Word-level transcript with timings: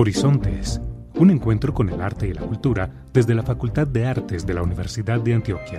Horizontes, 0.00 0.80
un 1.16 1.30
encuentro 1.30 1.74
con 1.74 1.90
el 1.90 2.00
arte 2.00 2.26
y 2.26 2.32
la 2.32 2.40
cultura 2.40 2.90
desde 3.12 3.34
la 3.34 3.42
Facultad 3.42 3.86
de 3.86 4.06
Artes 4.06 4.46
de 4.46 4.54
la 4.54 4.62
Universidad 4.62 5.20
de 5.20 5.34
Antioquia. 5.34 5.78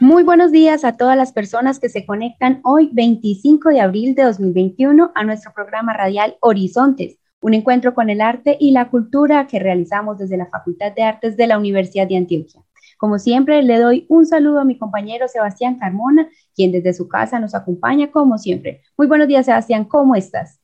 Muy 0.00 0.24
buenos 0.24 0.50
días 0.50 0.82
a 0.82 0.96
todas 0.96 1.16
las 1.16 1.30
personas 1.30 1.78
que 1.78 1.88
se 1.88 2.04
conectan 2.04 2.60
hoy 2.64 2.90
25 2.92 3.68
de 3.68 3.80
abril 3.80 4.16
de 4.16 4.24
2021 4.24 5.12
a 5.14 5.22
nuestro 5.22 5.52
programa 5.54 5.92
radial 5.92 6.36
Horizontes, 6.40 7.19
un 7.40 7.54
encuentro 7.54 7.94
con 7.94 8.10
el 8.10 8.20
arte 8.20 8.56
y 8.60 8.72
la 8.72 8.90
cultura 8.90 9.46
que 9.46 9.58
realizamos 9.58 10.18
desde 10.18 10.36
la 10.36 10.46
Facultad 10.46 10.92
de 10.94 11.02
Artes 11.02 11.36
de 11.36 11.46
la 11.46 11.58
Universidad 11.58 12.06
de 12.06 12.16
Antioquia. 12.16 12.62
Como 12.98 13.18
siempre, 13.18 13.62
le 13.62 13.78
doy 13.78 14.04
un 14.08 14.26
saludo 14.26 14.60
a 14.60 14.64
mi 14.64 14.76
compañero 14.76 15.26
Sebastián 15.26 15.78
Carmona, 15.78 16.28
quien 16.54 16.70
desde 16.70 16.92
su 16.92 17.08
casa 17.08 17.40
nos 17.40 17.54
acompaña 17.54 18.10
como 18.10 18.36
siempre. 18.36 18.82
Muy 18.98 19.06
buenos 19.06 19.26
días, 19.26 19.46
Sebastián, 19.46 19.86
¿cómo 19.86 20.14
estás? 20.16 20.60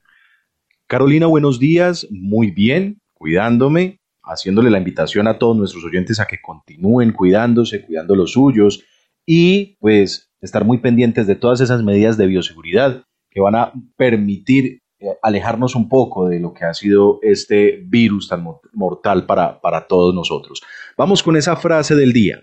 Carolina, 0.86 1.26
buenos 1.26 1.58
días, 1.58 2.06
muy 2.10 2.50
bien, 2.50 3.00
cuidándome, 3.14 4.00
haciéndole 4.22 4.70
la 4.70 4.78
invitación 4.78 5.26
a 5.28 5.38
todos 5.38 5.56
nuestros 5.56 5.84
oyentes 5.84 6.20
a 6.20 6.26
que 6.26 6.40
continúen 6.42 7.12
cuidándose, 7.12 7.84
cuidando 7.84 8.14
los 8.14 8.32
suyos 8.32 8.84
y 9.24 9.76
pues 9.80 10.30
estar 10.40 10.64
muy 10.64 10.78
pendientes 10.78 11.26
de 11.26 11.36
todas 11.36 11.60
esas 11.60 11.82
medidas 11.82 12.18
de 12.18 12.26
bioseguridad 12.26 13.04
que 13.30 13.40
van 13.40 13.54
a 13.54 13.72
permitir 13.96 14.82
alejarnos 15.22 15.74
un 15.74 15.88
poco 15.88 16.28
de 16.28 16.40
lo 16.40 16.52
que 16.52 16.64
ha 16.64 16.74
sido 16.74 17.18
este 17.22 17.82
virus 17.86 18.28
tan 18.28 18.44
mortal 18.72 19.26
para, 19.26 19.60
para 19.60 19.86
todos 19.86 20.14
nosotros. 20.14 20.62
Vamos 20.96 21.22
con 21.22 21.36
esa 21.36 21.56
frase 21.56 21.94
del 21.94 22.12
día. 22.12 22.40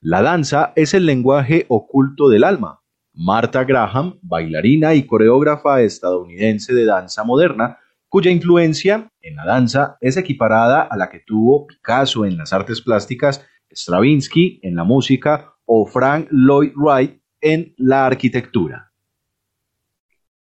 La 0.00 0.22
danza 0.22 0.72
es 0.76 0.94
el 0.94 1.06
lenguaje 1.06 1.66
oculto 1.68 2.28
del 2.28 2.44
alma. 2.44 2.80
Martha 3.12 3.64
Graham, 3.64 4.18
bailarina 4.22 4.94
y 4.94 5.06
coreógrafa 5.06 5.82
estadounidense 5.82 6.72
de 6.72 6.84
danza 6.84 7.24
moderna, 7.24 7.78
cuya 8.08 8.30
influencia 8.30 9.10
en 9.20 9.36
la 9.36 9.44
danza 9.44 9.96
es 10.00 10.16
equiparada 10.16 10.82
a 10.82 10.96
la 10.96 11.10
que 11.10 11.20
tuvo 11.26 11.66
Picasso 11.66 12.24
en 12.24 12.38
las 12.38 12.52
artes 12.52 12.80
plásticas, 12.80 13.44
Stravinsky 13.70 14.60
en 14.62 14.76
la 14.76 14.84
música 14.84 15.52
o 15.66 15.84
Frank 15.84 16.28
Lloyd 16.30 16.72
Wright 16.76 17.20
en 17.40 17.74
la 17.76 18.06
arquitectura. 18.06 18.87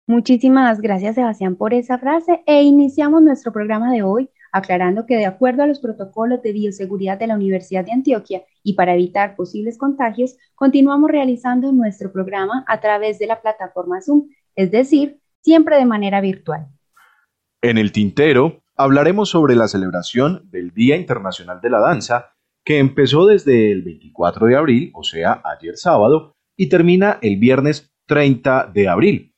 Muchísimas 0.09 0.81
gracias, 0.81 1.17
Sebastián, 1.17 1.57
por 1.57 1.75
esa 1.75 1.99
frase 1.99 2.43
e 2.47 2.63
iniciamos 2.63 3.23
nuestro 3.23 3.53
programa 3.53 3.93
de 3.93 4.03
hoy 4.03 4.31
aclarando 4.53 5.05
que 5.05 5.17
de 5.17 5.27
acuerdo 5.27 5.63
a 5.63 5.67
los 5.67 5.81
protocolos 5.81 6.41
de 6.43 6.53
bioseguridad 6.53 7.19
de 7.19 7.27
la 7.27 7.35
Universidad 7.35 7.85
de 7.85 7.93
Antioquia 7.93 8.43
y 8.63 8.75
para 8.75 8.95
evitar 8.95 9.37
posibles 9.37 9.77
contagios, 9.77 10.37
continuamos 10.55 11.11
realizando 11.11 11.73
nuestro 11.73 12.11
programa 12.11 12.65
a 12.67 12.81
través 12.81 13.19
de 13.19 13.27
la 13.27 13.43
plataforma 13.43 14.01
Zoom, 14.01 14.29
es 14.55 14.71
decir, 14.71 15.19
siempre 15.43 15.77
de 15.77 15.85
manera 15.85 16.21
virtual. 16.21 16.69
En 17.61 17.77
el 17.77 17.93
tintero 17.93 18.63
hablaremos 18.77 19.29
sobre 19.29 19.57
la 19.57 19.69
celebración 19.69 20.49
del 20.51 20.73
Día 20.73 20.97
Internacional 20.97 21.61
de 21.61 21.71
la 21.71 21.81
Danza, 21.81 22.33
que 22.65 22.79
empezó 22.79 23.27
desde 23.27 23.73
el 23.73 23.83
24 23.83 24.47
de 24.47 24.57
abril, 24.57 24.91
o 24.95 25.03
sea, 25.03 25.43
ayer 25.45 25.77
sábado, 25.77 26.35
y 26.57 26.69
termina 26.69 27.19
el 27.21 27.37
viernes 27.37 27.93
30 28.07 28.71
de 28.73 28.89
abril. 28.89 29.36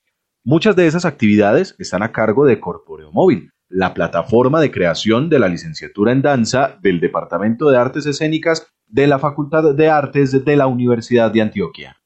Muchas 0.51 0.75
de 0.77 0.87
esas 0.87 1.05
actividades 1.05 1.77
están 1.79 2.03
a 2.03 2.11
cargo 2.11 2.47
de 2.47 2.59
Corporeo 2.59 3.13
Móvil, 3.13 3.51
la 3.69 3.93
plataforma 3.93 4.63
de 4.63 4.71
creación 4.71 5.29
de 5.29 5.39
la 5.39 5.47
licenciatura 5.47 6.11
en 6.11 6.23
danza 6.23 6.79
del 6.81 7.01
Departamento 7.01 7.69
de 7.69 7.77
Artes 7.77 8.07
Escénicas 8.07 8.67
de 8.87 9.07
la 9.09 9.19
Facultad 9.19 9.75
de 9.75 9.91
Artes 9.91 10.43
de 10.47 10.57
la 10.57 10.67
Universidad 10.67 11.31
de 11.31 11.43
Antioquia. 11.43 11.99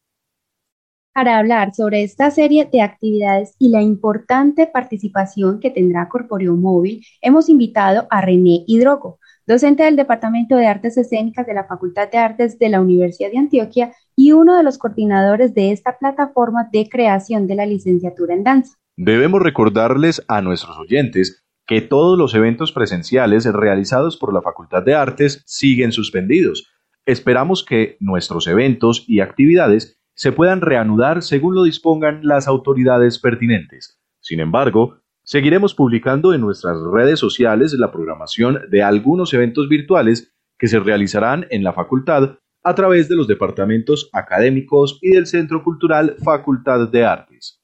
Para 1.15 1.39
hablar 1.39 1.73
sobre 1.73 2.03
esta 2.03 2.33
serie 2.33 2.65
de 2.65 2.83
actividades 2.83 3.55
y 3.61 3.69
la 3.69 3.81
importante 3.81 4.67
participación 4.67 5.61
que 5.61 5.71
tendrá 5.71 6.09
Corporeo 6.09 6.57
Móvil, 6.57 7.07
hemos 7.21 7.49
invitado 7.49 8.09
a 8.11 8.23
René 8.23 8.65
Hidrogo, 8.67 9.21
docente 9.47 9.85
del 9.85 9.95
Departamento 9.95 10.57
de 10.57 10.67
Artes 10.67 10.97
Escénicas 10.97 11.47
de 11.47 11.55
la 11.55 11.63
Facultad 11.63 12.11
de 12.11 12.19
Artes 12.19 12.59
de 12.59 12.69
la 12.71 12.81
Universidad 12.81 13.31
de 13.31 13.39
Antioquia 13.39 13.93
y 14.17 14.33
uno 14.33 14.57
de 14.57 14.63
los 14.63 14.79
coordinadores 14.79 15.55
de 15.55 15.73
esta 15.73 15.99
plataforma 15.99 16.69
de 16.73 16.89
creación 16.89 17.47
de 17.47 17.55
la 17.55 17.67
licenciatura 17.67 18.35
en 18.35 18.45
danza. 18.45 18.75
Debemos 18.97 19.43
recordarles 19.43 20.23
a 20.29 20.43
nuestros 20.43 20.79
oyentes 20.79 21.45
que 21.67 21.81
todos 21.81 22.19
los 22.19 22.35
eventos 22.35 22.73
presenciales 22.73 23.45
realizados 23.45 24.17
por 24.17 24.35
la 24.35 24.43
Facultad 24.43 24.83
de 24.83 24.95
Artes 24.95 25.43
siguen 25.47 25.93
suspendidos. 25.93 26.69
Esperamos 27.07 27.65
que 27.65 27.97
nuestros 28.01 28.47
eventos 28.47 29.05
y 29.07 29.21
actividades 29.21 29.99
se 30.15 30.33
puedan 30.33 30.61
reanudar 30.61 31.23
según 31.23 31.55
lo 31.55 31.63
dispongan 31.63 32.21
las 32.23 32.49
autoridades 32.49 33.19
pertinentes. 33.19 33.99
Sin 34.21 34.41
embargo, 34.41 35.03
Seguiremos 35.25 35.75
publicando 35.75 36.35
en 36.35 36.41
nuestras 36.41 36.77
redes 36.93 37.21
sociales 37.21 37.73
la 37.75 37.93
programación 37.93 38.59
de 38.71 38.83
algunos 38.83 39.33
eventos 39.33 39.69
virtuales 39.69 40.35
que 40.59 40.67
se 40.67 40.81
realizarán 40.81 41.47
en 41.51 41.63
la 41.63 41.73
facultad 41.73 42.39
a 42.65 42.75
través 42.75 43.09
de 43.09 43.17
los 43.17 43.27
departamentos 43.27 44.09
académicos 44.13 44.99
y 45.03 45.11
del 45.11 45.27
Centro 45.27 45.63
Cultural 45.65 46.17
Facultad 46.23 46.89
de 46.89 47.05
Artes. 47.05 47.59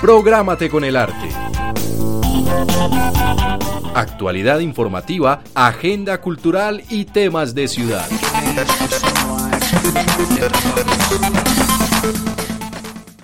Prográmate 0.00 0.70
con 0.70 0.84
el 0.84 0.96
arte. 0.96 1.28
Actualidad 3.94 4.60
informativa, 4.60 5.42
agenda 5.54 6.20
cultural 6.20 6.82
y 6.88 7.04
temas 7.04 7.54
de 7.54 7.68
ciudad. 7.68 8.06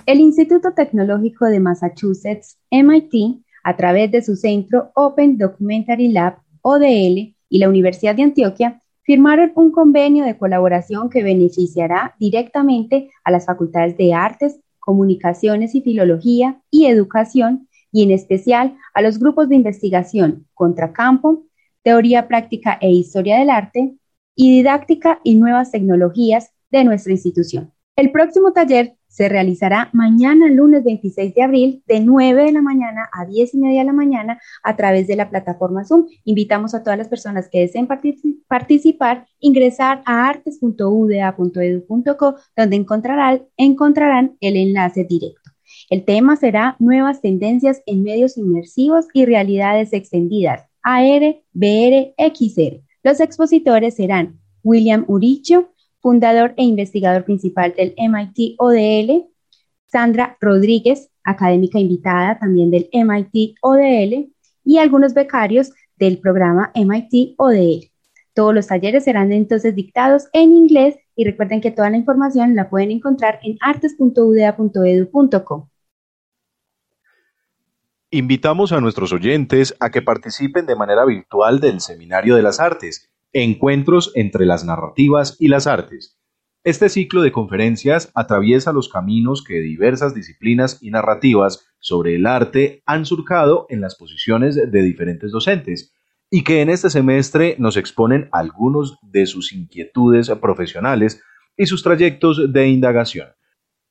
El 0.05 0.19
Instituto 0.19 0.73
Tecnológico 0.75 1.45
de 1.45 1.59
Massachusetts, 1.59 2.57
MIT, 2.71 3.43
a 3.63 3.75
través 3.75 4.11
de 4.11 4.21
su 4.21 4.35
centro 4.35 4.91
Open 4.95 5.37
Documentary 5.37 6.09
Lab, 6.09 6.37
ODL, 6.61 7.35
y 7.49 7.57
la 7.57 7.67
Universidad 7.67 8.15
de 8.15 8.23
Antioquia, 8.23 8.81
firmaron 9.09 9.51
un 9.55 9.71
convenio 9.71 10.23
de 10.23 10.37
colaboración 10.37 11.09
que 11.09 11.23
beneficiará 11.23 12.13
directamente 12.19 13.09
a 13.23 13.31
las 13.31 13.47
facultades 13.47 13.97
de 13.97 14.13
Artes, 14.13 14.59
Comunicaciones 14.77 15.73
y 15.73 15.81
Filología 15.81 16.61
y 16.69 16.85
Educación, 16.85 17.67
y 17.91 18.03
en 18.03 18.11
especial 18.11 18.77
a 18.93 19.01
los 19.01 19.17
grupos 19.17 19.49
de 19.49 19.55
investigación 19.55 20.45
Contracampo, 20.53 21.41
Teoría 21.81 22.27
Práctica 22.27 22.77
e 22.79 22.91
Historia 22.91 23.39
del 23.39 23.49
Arte, 23.49 23.95
y 24.35 24.57
Didáctica 24.57 25.19
y 25.23 25.33
Nuevas 25.33 25.71
Tecnologías 25.71 26.51
de 26.69 26.83
nuestra 26.83 27.11
institución. 27.11 27.73
El 27.95 28.11
próximo 28.11 28.53
taller 28.53 28.93
se 29.09 29.27
realizará 29.27 29.89
mañana, 29.91 30.47
lunes 30.47 30.85
26 30.85 31.33
de 31.33 31.41
abril, 31.41 31.83
de 31.87 31.99
9 31.99 32.45
de 32.45 32.51
la 32.51 32.61
mañana 32.61 33.09
a 33.11 33.25
10 33.25 33.55
y 33.55 33.57
media 33.57 33.79
de 33.79 33.85
la 33.85 33.93
mañana 33.93 34.39
a 34.63 34.75
través 34.77 35.07
de 35.07 35.15
la 35.15 35.29
plataforma 35.29 35.83
Zoom. 35.83 36.05
Invitamos 36.23 36.75
a 36.75 36.83
todas 36.83 36.97
las 36.97 37.09
personas 37.09 37.49
que 37.49 37.59
deseen 37.59 37.87
participar, 38.47 39.27
ingresar 39.39 40.03
a 40.05 40.29
artes.uda.edu.co, 40.29 42.35
donde 42.55 42.75
encontrarán, 42.75 43.41
encontrarán 43.57 44.37
el 44.39 44.55
enlace 44.55 45.03
directo. 45.03 45.51
El 45.89 46.05
tema 46.05 46.35
será 46.35 46.75
Nuevas 46.79 47.19
tendencias 47.19 47.81
en 47.87 48.03
medios 48.03 48.37
inmersivos 48.37 49.07
y 49.13 49.25
realidades 49.25 49.91
extendidas, 49.91 50.67
AR, 50.83 51.41
BR, 51.51 52.13
XR. 52.17 52.83
Los 53.03 53.19
expositores 53.19 53.95
serán 53.95 54.39
William 54.63 55.05
Uricho, 55.07 55.71
fundador 56.01 56.53
e 56.57 56.63
investigador 56.63 57.23
principal 57.23 57.73
del 57.75 57.93
MIT 57.97 58.55
ODL, 58.57 59.25
Sandra 59.87 60.37
Rodríguez, 60.39 61.09
académica 61.23 61.79
invitada 61.79 62.37
también 62.39 62.71
del 62.71 62.89
MIT 62.93 63.55
ODL, 63.61 64.31
y 64.63 64.77
algunos 64.77 65.13
becarios 65.13 65.71
del 65.97 66.19
programa 66.19 66.71
MIT 66.75 67.35
ODL. 67.37 67.91
Todos 68.33 68.53
los 68.53 68.67
talleres 68.67 69.03
serán 69.03 69.31
entonces 69.31 69.75
dictados 69.75 70.27
en 70.31 70.53
inglés 70.53 70.95
y 71.15 71.25
recuerden 71.25 71.59
que 71.59 71.71
toda 71.71 71.89
la 71.89 71.97
información 71.97 72.55
la 72.55 72.69
pueden 72.69 72.91
encontrar 72.91 73.39
en 73.43 73.57
artes.udea.edu.co. 73.59 75.69
Invitamos 78.11 78.71
a 78.71 78.79
nuestros 78.79 79.11
oyentes 79.11 79.75
a 79.79 79.91
que 79.91 80.01
participen 80.01 80.65
de 80.65 80.75
manera 80.75 81.05
virtual 81.05 81.59
del 81.59 81.79
Seminario 81.79 82.35
de 82.35 82.41
las 82.41 82.59
Artes 82.59 83.09
Encuentros 83.31 84.11
entre 84.15 84.47
las 84.47 84.65
narrativas 84.65 85.37
y 85.39 85.49
las 85.49 85.67
artes. 85.67 86.19
Este 86.63 86.89
ciclo 86.89 87.21
de 87.21 87.31
conferencias 87.31 88.11
atraviesa 88.15 88.73
los 88.73 88.89
caminos 88.89 89.43
que 89.43 89.59
diversas 89.59 90.15
disciplinas 90.15 90.81
y 90.81 90.89
narrativas 90.89 91.67
sobre 91.77 92.15
el 92.15 92.25
arte 92.25 92.81
han 92.87 93.05
surcado 93.05 93.67
en 93.69 93.81
las 93.81 93.95
posiciones 93.95 94.55
de 94.55 94.81
diferentes 94.81 95.31
docentes 95.31 95.93
y 96.31 96.43
que 96.43 96.61
en 96.61 96.69
este 96.69 96.89
semestre 96.89 97.55
nos 97.59 97.77
exponen 97.77 98.29
algunos 98.31 98.97
de 99.03 99.27
sus 99.27 99.53
inquietudes 99.53 100.29
profesionales 100.41 101.21
y 101.55 101.67
sus 101.67 101.83
trayectos 101.83 102.51
de 102.51 102.67
indagación. 102.67 103.29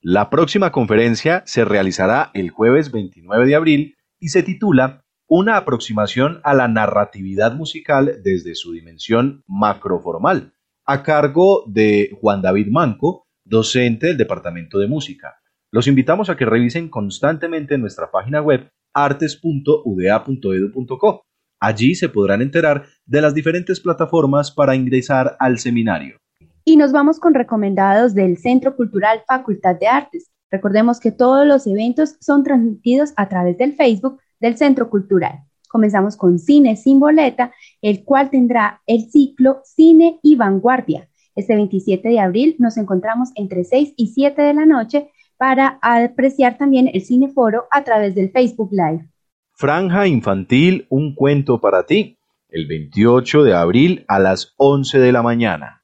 La 0.01 0.31
próxima 0.31 0.73
conferencia 0.73 1.45
se 1.47 1.65
realizará 1.65 2.33
el 2.35 2.51
jueves 2.51 2.91
29 2.91 3.47
de 3.47 3.55
abril 3.55 3.97
y 4.19 4.31
se 4.31 4.43
titula 4.43 5.05
una 5.29 5.57
aproximación 5.59 6.41
a 6.43 6.55
la 6.55 6.69
narratividad 6.69 7.55
musical 7.55 8.21
desde 8.25 8.55
su 8.55 8.73
dimensión 8.73 9.45
macroformal, 9.47 10.55
a 10.87 11.03
cargo 11.03 11.65
de 11.67 12.17
Juan 12.19 12.41
David 12.41 12.69
Manco, 12.71 13.27
docente 13.45 14.07
del 14.09 14.17
Departamento 14.17 14.79
de 14.79 14.89
Música. 14.89 15.37
Los 15.71 15.87
invitamos 15.87 16.31
a 16.31 16.37
que 16.37 16.47
revisen 16.47 16.89
constantemente 16.89 17.77
nuestra 17.77 18.11
página 18.11 18.41
web 18.41 18.71
artes.uda.edu.co. 18.95 21.27
Allí 21.61 21.95
se 21.95 22.09
podrán 22.09 22.41
enterar 22.41 22.87
de 23.05 23.21
las 23.21 23.35
diferentes 23.35 23.81
plataformas 23.81 24.51
para 24.51 24.75
ingresar 24.75 25.37
al 25.39 25.59
seminario. 25.59 26.17
Y 26.65 26.79
nos 26.79 26.93
vamos 26.93 27.21
con 27.21 27.35
recomendados 27.35 28.15
del 28.15 28.39
Centro 28.39 28.75
Cultural 28.77 29.21
Facultad 29.27 29.77
de 29.79 29.89
Artes. 29.89 30.31
Recordemos 30.51 31.01
que 31.01 31.13
todos 31.13 31.47
los 31.47 31.67
eventos 31.67 32.17
son 32.21 32.45
transmitidos 32.45 33.13
a 33.17 33.29
través 33.29 33.59
del 33.59 33.75
Facebook 33.75 34.19
del 34.41 34.57
Centro 34.57 34.91
Cultural. 34.91 35.45
Comenzamos 35.69 36.17
con 36.17 36.39
Cine 36.39 36.77
sin 36.77 36.99
boleta, 36.99 37.53
el 37.83 38.05
cual 38.05 38.31
tendrá 38.31 38.81
el 38.87 39.11
ciclo 39.11 39.61
Cine 39.65 40.19
y 40.23 40.37
Vanguardia. 40.37 41.09
Este 41.35 41.55
27 41.55 42.09
de 42.09 42.21
abril 42.21 42.57
nos 42.59 42.77
encontramos 42.77 43.31
entre 43.35 43.65
6 43.65 43.95
y 43.97 44.09
7 44.09 44.43
de 44.43 44.55
la 44.55 44.67
noche 44.67 45.11
para 45.37 45.79
apreciar 45.83 46.59
también 46.59 46.91
el 46.93 47.03
Cineforo 47.03 47.67
a 47.71 47.85
través 47.85 48.15
del 48.15 48.31
Facebook 48.31 48.71
Live. 48.73 49.09
Franja 49.53 50.07
Infantil, 50.07 50.87
un 50.89 51.15
cuento 51.15 51.61
para 51.61 51.85
ti, 51.85 52.19
el 52.49 52.67
28 52.67 53.45
de 53.45 53.55
abril 53.55 54.05
a 54.09 54.19
las 54.19 54.55
11 54.57 54.99
de 54.99 55.13
la 55.13 55.23
mañana. 55.23 55.83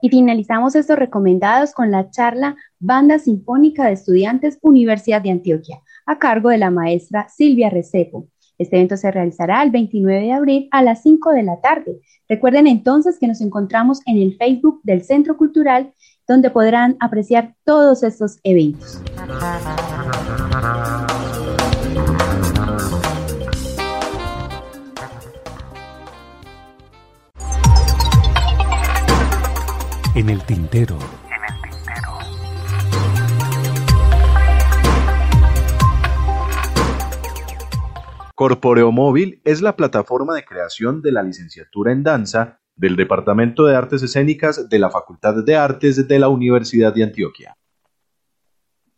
Y 0.00 0.08
finalizamos 0.08 0.74
estos 0.74 0.98
recomendados 0.98 1.72
con 1.72 1.90
la 1.90 2.10
charla 2.10 2.56
Banda 2.80 3.18
Sinfónica 3.18 3.86
de 3.86 3.92
Estudiantes 3.92 4.58
Universidad 4.60 5.22
de 5.22 5.30
Antioquia, 5.30 5.80
a 6.06 6.18
cargo 6.18 6.50
de 6.50 6.58
la 6.58 6.70
maestra 6.70 7.28
Silvia 7.28 7.70
Recepo. 7.70 8.28
Este 8.58 8.76
evento 8.76 8.96
se 8.96 9.10
realizará 9.10 9.62
el 9.62 9.70
29 9.70 10.20
de 10.20 10.32
abril 10.32 10.68
a 10.70 10.82
las 10.82 11.02
5 11.02 11.30
de 11.30 11.42
la 11.42 11.60
tarde. 11.60 12.00
Recuerden 12.28 12.66
entonces 12.66 13.18
que 13.18 13.26
nos 13.26 13.40
encontramos 13.40 14.00
en 14.06 14.18
el 14.18 14.36
Facebook 14.36 14.80
del 14.84 15.02
Centro 15.02 15.36
Cultural, 15.36 15.92
donde 16.28 16.50
podrán 16.50 16.96
apreciar 17.00 17.54
todos 17.64 18.02
estos 18.02 18.38
eventos. 18.44 19.02
En 30.14 30.28
el 30.28 30.42
tintero. 30.44 30.98
Corporeo 38.42 38.90
Móvil 38.90 39.40
es 39.44 39.62
la 39.62 39.76
plataforma 39.76 40.34
de 40.34 40.44
creación 40.44 41.00
de 41.00 41.12
la 41.12 41.22
licenciatura 41.22 41.92
en 41.92 42.02
danza 42.02 42.58
del 42.74 42.96
Departamento 42.96 43.66
de 43.66 43.76
Artes 43.76 44.02
Escénicas 44.02 44.68
de 44.68 44.80
la 44.80 44.90
Facultad 44.90 45.44
de 45.44 45.54
Artes 45.54 46.08
de 46.08 46.18
la 46.18 46.28
Universidad 46.28 46.92
de 46.92 47.04
Antioquia. 47.04 47.56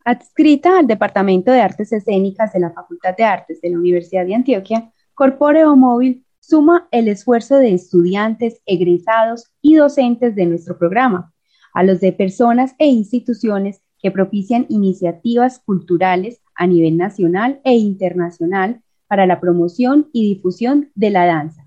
Adscrita 0.03 0.79
al 0.79 0.87
Departamento 0.87 1.53
de 1.53 1.61
Artes 1.61 1.93
Escénicas 1.93 2.55
de 2.55 2.61
la 2.61 2.71
Facultad 2.71 3.15
de 3.19 3.25
Artes 3.25 3.61
de 3.61 3.69
la 3.69 3.77
Universidad 3.77 4.25
de 4.25 4.35
Antioquia, 4.35 4.91
Corporeo 5.13 5.77
Móvil 5.77 6.25
suma 6.41 6.89
el 6.91 7.09
esfuerzo 7.09 7.59
de 7.59 7.75
estudiantes, 7.75 8.63
egresados 8.65 9.53
y 9.61 9.75
docentes 9.75 10.35
de 10.35 10.47
nuestro 10.47 10.79
programa, 10.79 11.35
a 11.75 11.83
los 11.83 12.01
de 12.01 12.15
personas 12.15 12.75
e 12.79 12.87
instituciones 12.87 13.83
que 13.99 14.11
propician 14.11 14.65
iniciativas 14.71 15.59
culturales 15.59 16.41
a 16.55 16.67
nivel 16.67 16.97
nacional 16.97 17.61
e 17.63 17.75
internacional 17.75 18.81
para 19.15 19.27
la 19.29 19.39
promoción 19.39 20.11
y 20.13 20.35
difusión 20.35 20.91
de 20.97 21.11
la 21.11 21.25
danza. 21.25 21.65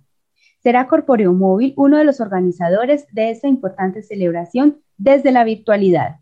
Será 0.62 0.86
Corporeo 0.90 1.32
Móvil 1.32 1.74
uno 1.78 1.98
de 1.98 2.04
los 2.04 2.20
organizadores 2.20 3.06
de 3.14 3.32
esta 3.32 3.48
importante 3.48 4.04
celebración 4.04 4.82
desde 4.98 5.32
la 5.32 5.46
virtualidad. 5.46 6.18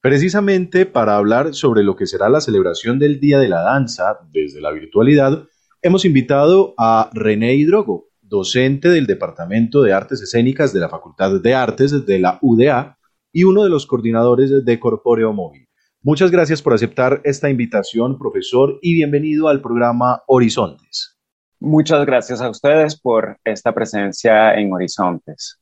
Precisamente 0.00 0.86
para 0.86 1.16
hablar 1.16 1.52
sobre 1.52 1.82
lo 1.82 1.96
que 1.96 2.06
será 2.06 2.28
la 2.28 2.40
celebración 2.40 3.00
del 3.00 3.18
Día 3.18 3.40
de 3.40 3.48
la 3.48 3.62
Danza 3.62 4.20
desde 4.30 4.60
la 4.60 4.70
virtualidad, 4.70 5.48
hemos 5.82 6.04
invitado 6.04 6.74
a 6.78 7.10
René 7.12 7.56
Hidrogo, 7.56 8.06
docente 8.20 8.90
del 8.90 9.08
Departamento 9.08 9.82
de 9.82 9.94
Artes 9.94 10.22
Escénicas 10.22 10.72
de 10.72 10.78
la 10.78 10.88
Facultad 10.88 11.40
de 11.40 11.54
Artes 11.54 12.06
de 12.06 12.20
la 12.20 12.38
UDA 12.40 12.98
y 13.32 13.42
uno 13.42 13.64
de 13.64 13.70
los 13.70 13.84
coordinadores 13.84 14.64
de 14.64 14.78
Corporeo 14.78 15.32
Móvil. 15.32 15.67
Muchas 16.02 16.30
gracias 16.30 16.62
por 16.62 16.74
aceptar 16.74 17.20
esta 17.24 17.50
invitación, 17.50 18.18
profesor, 18.18 18.78
y 18.82 18.94
bienvenido 18.94 19.48
al 19.48 19.60
programa 19.60 20.22
Horizontes. 20.28 21.18
Muchas 21.58 22.06
gracias 22.06 22.40
a 22.40 22.48
ustedes 22.48 22.98
por 23.00 23.36
esta 23.42 23.74
presencia 23.74 24.54
en 24.54 24.72
Horizontes. 24.72 25.60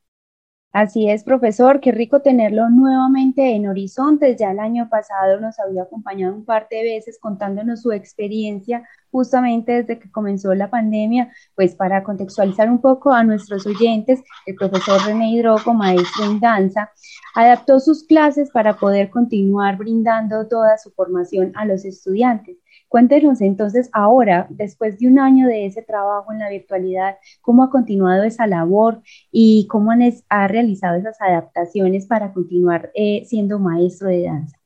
Así 0.78 1.08
es, 1.08 1.24
profesor, 1.24 1.80
qué 1.80 1.90
rico 1.90 2.20
tenerlo 2.20 2.68
nuevamente 2.68 3.54
en 3.54 3.66
Horizontes. 3.66 4.36
Ya 4.38 4.50
el 4.50 4.58
año 4.58 4.90
pasado 4.90 5.40
nos 5.40 5.58
había 5.58 5.84
acompañado 5.84 6.34
un 6.34 6.44
par 6.44 6.68
de 6.70 6.82
veces 6.82 7.18
contándonos 7.18 7.80
su 7.80 7.92
experiencia 7.92 8.86
justamente 9.10 9.72
desde 9.72 9.98
que 9.98 10.10
comenzó 10.10 10.54
la 10.54 10.68
pandemia, 10.68 11.32
pues 11.54 11.74
para 11.74 12.02
contextualizar 12.02 12.68
un 12.68 12.82
poco 12.82 13.10
a 13.14 13.24
nuestros 13.24 13.66
oyentes, 13.66 14.22
el 14.44 14.54
profesor 14.54 15.00
René 15.06 15.30
Hidroco, 15.30 15.72
maestro 15.72 16.26
en 16.26 16.40
danza, 16.40 16.90
adaptó 17.34 17.80
sus 17.80 18.04
clases 18.04 18.50
para 18.50 18.76
poder 18.76 19.08
continuar 19.08 19.78
brindando 19.78 20.46
toda 20.46 20.76
su 20.76 20.90
formación 20.90 21.52
a 21.54 21.64
los 21.64 21.86
estudiantes. 21.86 22.58
Cuéntenos 22.88 23.40
entonces 23.40 23.90
ahora, 23.92 24.46
después 24.48 24.98
de 24.98 25.08
un 25.08 25.18
año 25.18 25.48
de 25.48 25.66
ese 25.66 25.82
trabajo 25.82 26.32
en 26.32 26.38
la 26.38 26.48
virtualidad, 26.48 27.16
cómo 27.40 27.64
ha 27.64 27.70
continuado 27.70 28.22
esa 28.22 28.46
labor 28.46 29.02
y 29.32 29.66
cómo 29.68 29.90
ha 30.28 30.48
realizado 30.48 30.96
esas 30.96 31.20
adaptaciones 31.20 32.06
para 32.06 32.32
continuar 32.32 32.90
eh, 32.94 33.24
siendo 33.26 33.58
maestro 33.58 34.08
de 34.08 34.22
danza. 34.22 34.56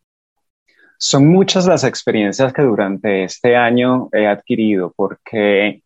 Son 0.99 1.27
muchas 1.29 1.67
las 1.67 1.83
experiencias 1.83 2.53
que 2.53 2.61
durante 2.61 3.25
este 3.25 3.57
año 3.57 4.11
he 4.13 4.27
adquirido 4.27 4.93
porque 4.95 5.83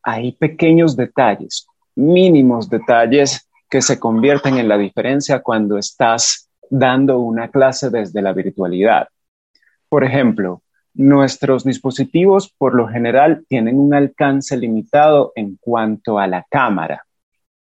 hay 0.00 0.32
pequeños 0.32 0.96
detalles, 0.96 1.66
mínimos 1.96 2.70
detalles 2.70 3.48
que 3.68 3.82
se 3.82 3.98
convierten 3.98 4.58
en 4.58 4.68
la 4.68 4.78
diferencia 4.78 5.40
cuando 5.40 5.76
estás 5.76 6.48
dando 6.70 7.18
una 7.18 7.50
clase 7.50 7.90
desde 7.90 8.22
la 8.22 8.32
virtualidad. 8.32 9.08
Por 9.88 10.04
ejemplo, 10.04 10.62
Nuestros 10.94 11.64
dispositivos 11.64 12.54
por 12.56 12.74
lo 12.74 12.86
general 12.86 13.44
tienen 13.48 13.78
un 13.78 13.94
alcance 13.94 14.56
limitado 14.56 15.32
en 15.34 15.56
cuanto 15.60 16.18
a 16.18 16.26
la 16.26 16.46
cámara. 16.48 17.04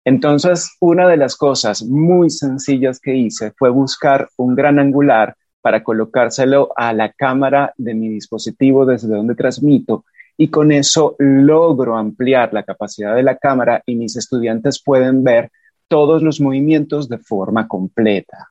Entonces, 0.04 0.76
una 0.82 1.08
de 1.08 1.18
las 1.18 1.36
cosas 1.36 1.84
muy 1.84 2.30
sencillas 2.30 3.00
que 3.00 3.16
hice 3.16 3.52
fue 3.58 3.70
buscar 3.70 4.30
un 4.38 4.54
gran 4.54 4.80
angular 4.80 5.36
para 5.62 5.82
colocárselo 5.84 6.74
a 6.76 6.94
la 6.94 7.12
cámara 7.12 7.74
de 7.78 7.96
mi 7.96 8.10
dispositivo 8.10 8.86
desde 8.86 9.08
donde 9.08 9.34
transmito 9.34 10.06
y 10.38 10.50
con 10.50 10.72
eso 10.72 11.16
logro 11.18 11.98
ampliar 11.98 12.54
la 12.54 12.64
capacidad 12.64 13.16
de 13.16 13.24
la 13.24 13.38
cámara 13.38 13.82
y 13.86 13.96
mis 13.96 14.16
estudiantes 14.16 14.84
pueden 14.84 15.24
ver 15.24 15.52
todos 15.88 16.22
los 16.22 16.42
movimientos 16.42 17.08
de 17.10 17.18
forma 17.18 17.68
completa. 17.68 18.50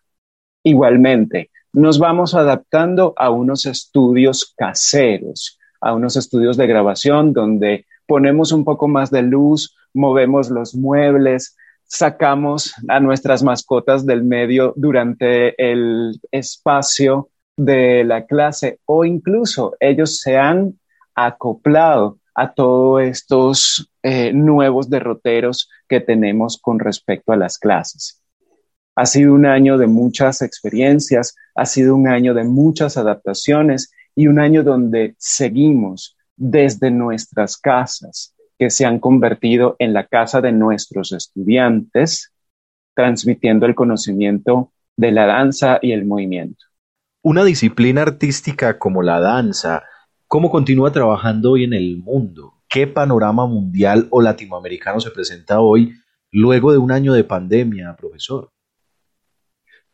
Igualmente, 0.62 1.50
nos 1.75 1.99
vamos 1.99 2.35
adaptando 2.35 3.14
a 3.16 3.31
unos 3.31 3.66
estudios 3.66 4.54
caseros, 4.57 5.59
a 5.81 5.93
unos 5.93 6.16
estudios 6.16 6.57
de 6.57 6.69
grabación 6.69 7.33
donde 7.33 7.87
ponemos 8.07 8.52
un 8.52 8.64
poco 8.64 8.87
más 8.87 9.11
de 9.11 9.23
luz, 9.23 9.76
movemos 9.93 10.50
los 10.50 10.75
muebles, 10.75 11.57
sacamos 11.85 12.75
a 12.88 13.00
nuestras 13.00 13.43
mascotas 13.43 14.07
del 14.07 14.23
medio 14.23 14.73
durante 14.76 15.54
el 15.62 16.21
espacio 16.31 17.31
de 17.57 18.04
la 18.04 18.25
clase 18.25 18.78
o 18.87 19.04
incluso 19.04 19.75
ellos 19.81 20.21
se 20.21 20.37
han 20.38 20.78
acoplado 21.14 22.19
a 22.37 22.52
todos 22.52 23.02
estos 23.02 23.90
eh, 24.02 24.33
nuevos 24.33 24.90
derroteros 24.90 25.69
que 25.88 26.00
tenemos 26.00 26.57
con 26.61 26.78
respecto 26.78 27.33
a 27.33 27.37
las 27.37 27.59
clases. 27.59 28.24
Ha 28.97 29.07
sido 29.07 29.35
un 29.35 29.47
año 29.47 29.77
de 29.77 29.87
muchas 29.87 30.41
experiencias, 30.43 31.35
ha 31.55 31.67
sido 31.67 31.97
un 31.97 32.07
año 32.07 32.33
de 32.35 32.45
muchas 32.45 32.97
adaptaciones 32.97 33.93
y 34.15 34.29
un 34.29 34.39
año 34.39 34.63
donde 34.63 35.15
seguimos 35.19 36.17
desde 36.37 36.91
nuestras 36.91 37.57
casas, 37.57 38.35
que 38.59 38.71
se 38.71 38.87
han 38.87 39.01
convertido 39.01 39.75
en 39.79 39.93
la 39.93 40.07
casa 40.07 40.41
de 40.41 40.53
nuestros 40.53 41.13
estudiantes, 41.13 42.33
transmitiendo 42.95 43.67
el 43.67 43.75
conocimiento 43.75 44.73
de 44.97 45.11
la 45.11 45.27
danza 45.27 45.79
y 45.83 45.93
el 45.93 46.05
movimiento. 46.05 46.65
Una 47.23 47.43
disciplina 47.43 48.03
artística 48.03 48.79
como 48.79 49.03
la 49.03 49.19
danza, 49.19 49.83
¿cómo 50.29 50.51
continúa 50.51 50.93
trabajando 50.93 51.53
hoy 51.53 51.65
en 51.65 51.73
el 51.73 51.97
mundo? 51.97 52.63
¿Qué 52.69 52.87
panorama 52.87 53.47
mundial 53.47 54.07
o 54.11 54.21
latinoamericano 54.21 55.01
se 55.01 55.11
presenta 55.11 55.61
hoy 55.61 55.95
luego 56.31 56.71
de 56.71 56.79
un 56.79 56.93
año 56.93 57.13
de 57.13 57.25
pandemia, 57.25 57.97
profesor? 57.97 58.54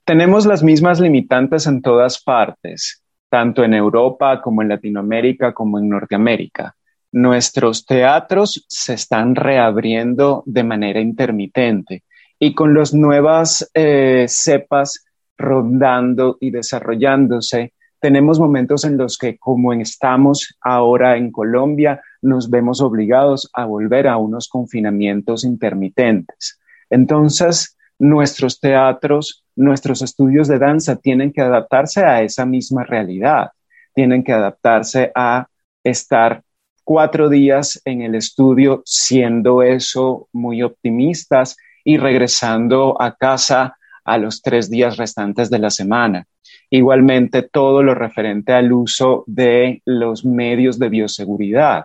Tenemos 0.04 0.46
las 0.46 0.62
mismas 0.62 1.00
limitantes 1.00 1.66
en 1.66 1.82
todas 1.82 2.22
partes, 2.22 3.02
tanto 3.28 3.62
en 3.62 3.74
Europa 3.74 4.40
como 4.42 4.62
en 4.62 4.68
Latinoamérica 4.68 5.52
como 5.52 5.78
en 5.78 5.88
Norteamérica. 5.88 6.74
nuestros 7.12 7.86
teatros 7.86 8.64
se 8.68 8.94
están 8.94 9.34
reabriendo 9.34 10.44
de 10.46 10.62
manera 10.62 11.00
intermitente 11.00 12.04
y 12.38 12.54
con 12.54 12.72
las 12.72 12.94
nuevas 12.94 13.68
eh, 13.74 14.26
cepas 14.28 15.04
rondando 15.36 16.36
y 16.40 16.50
desarrollándose, 16.50 17.72
tenemos 18.00 18.40
momentos 18.40 18.84
en 18.84 18.96
los 18.96 19.18
que, 19.18 19.38
como 19.38 19.72
estamos 19.74 20.56
ahora 20.60 21.16
en 21.16 21.30
Colombia, 21.30 22.00
nos 22.22 22.48
vemos 22.48 22.80
obligados 22.80 23.50
a 23.52 23.66
volver 23.66 24.08
a 24.08 24.16
unos 24.16 24.48
confinamientos 24.48 25.44
intermitentes. 25.44 26.58
Entonces, 26.88 27.76
nuestros 28.00 28.58
teatros, 28.58 29.44
nuestros 29.54 30.02
estudios 30.02 30.48
de 30.48 30.58
danza 30.58 30.96
tienen 30.96 31.32
que 31.32 31.42
adaptarse 31.42 32.02
a 32.02 32.22
esa 32.22 32.46
misma 32.46 32.82
realidad, 32.82 33.50
tienen 33.94 34.24
que 34.24 34.32
adaptarse 34.32 35.12
a 35.14 35.46
estar 35.84 36.42
cuatro 36.82 37.28
días 37.28 37.80
en 37.84 38.00
el 38.00 38.14
estudio, 38.14 38.82
siendo 38.86 39.62
eso 39.62 40.28
muy 40.32 40.62
optimistas 40.62 41.56
y 41.84 41.98
regresando 41.98 43.00
a 43.00 43.14
casa 43.14 43.76
a 44.04 44.16
los 44.16 44.40
tres 44.40 44.70
días 44.70 44.96
restantes 44.96 45.50
de 45.50 45.58
la 45.58 45.70
semana. 45.70 46.26
Igualmente, 46.70 47.42
todo 47.42 47.82
lo 47.82 47.94
referente 47.94 48.54
al 48.54 48.72
uso 48.72 49.24
de 49.26 49.82
los 49.84 50.24
medios 50.24 50.78
de 50.78 50.88
bioseguridad. 50.88 51.84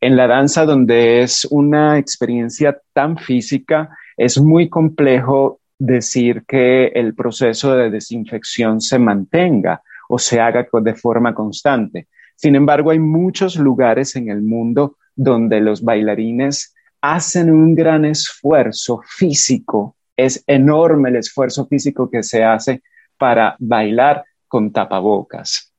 En 0.00 0.16
la 0.16 0.28
danza, 0.28 0.64
donde 0.66 1.22
es 1.22 1.46
una 1.50 1.98
experiencia 1.98 2.80
tan 2.92 3.18
física, 3.18 3.90
es 4.16 4.40
muy 4.40 4.68
complejo 4.68 5.60
decir 5.78 6.44
que 6.46 6.86
el 6.88 7.14
proceso 7.14 7.76
de 7.76 7.90
desinfección 7.90 8.80
se 8.80 8.98
mantenga 8.98 9.82
o 10.08 10.18
se 10.18 10.40
haga 10.40 10.66
de 10.80 10.94
forma 10.94 11.34
constante. 11.34 12.08
Sin 12.36 12.54
embargo, 12.54 12.90
hay 12.90 12.98
muchos 12.98 13.56
lugares 13.56 14.14
en 14.16 14.28
el 14.28 14.42
mundo 14.42 14.96
donde 15.14 15.60
los 15.60 15.82
bailarines 15.82 16.74
hacen 17.00 17.50
un 17.50 17.74
gran 17.74 18.04
esfuerzo 18.04 19.00
físico. 19.04 19.96
Es 20.16 20.44
enorme 20.46 21.10
el 21.10 21.16
esfuerzo 21.16 21.66
físico 21.66 22.10
que 22.10 22.22
se 22.22 22.44
hace 22.44 22.82
para 23.18 23.56
bailar 23.58 24.24
con 24.46 24.72
tapabocas. 24.72 25.72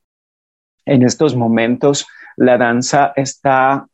En 0.84 1.02
estos 1.02 1.34
momentos, 1.34 2.06
la 2.36 2.58
danza 2.58 3.12
está 3.16 3.86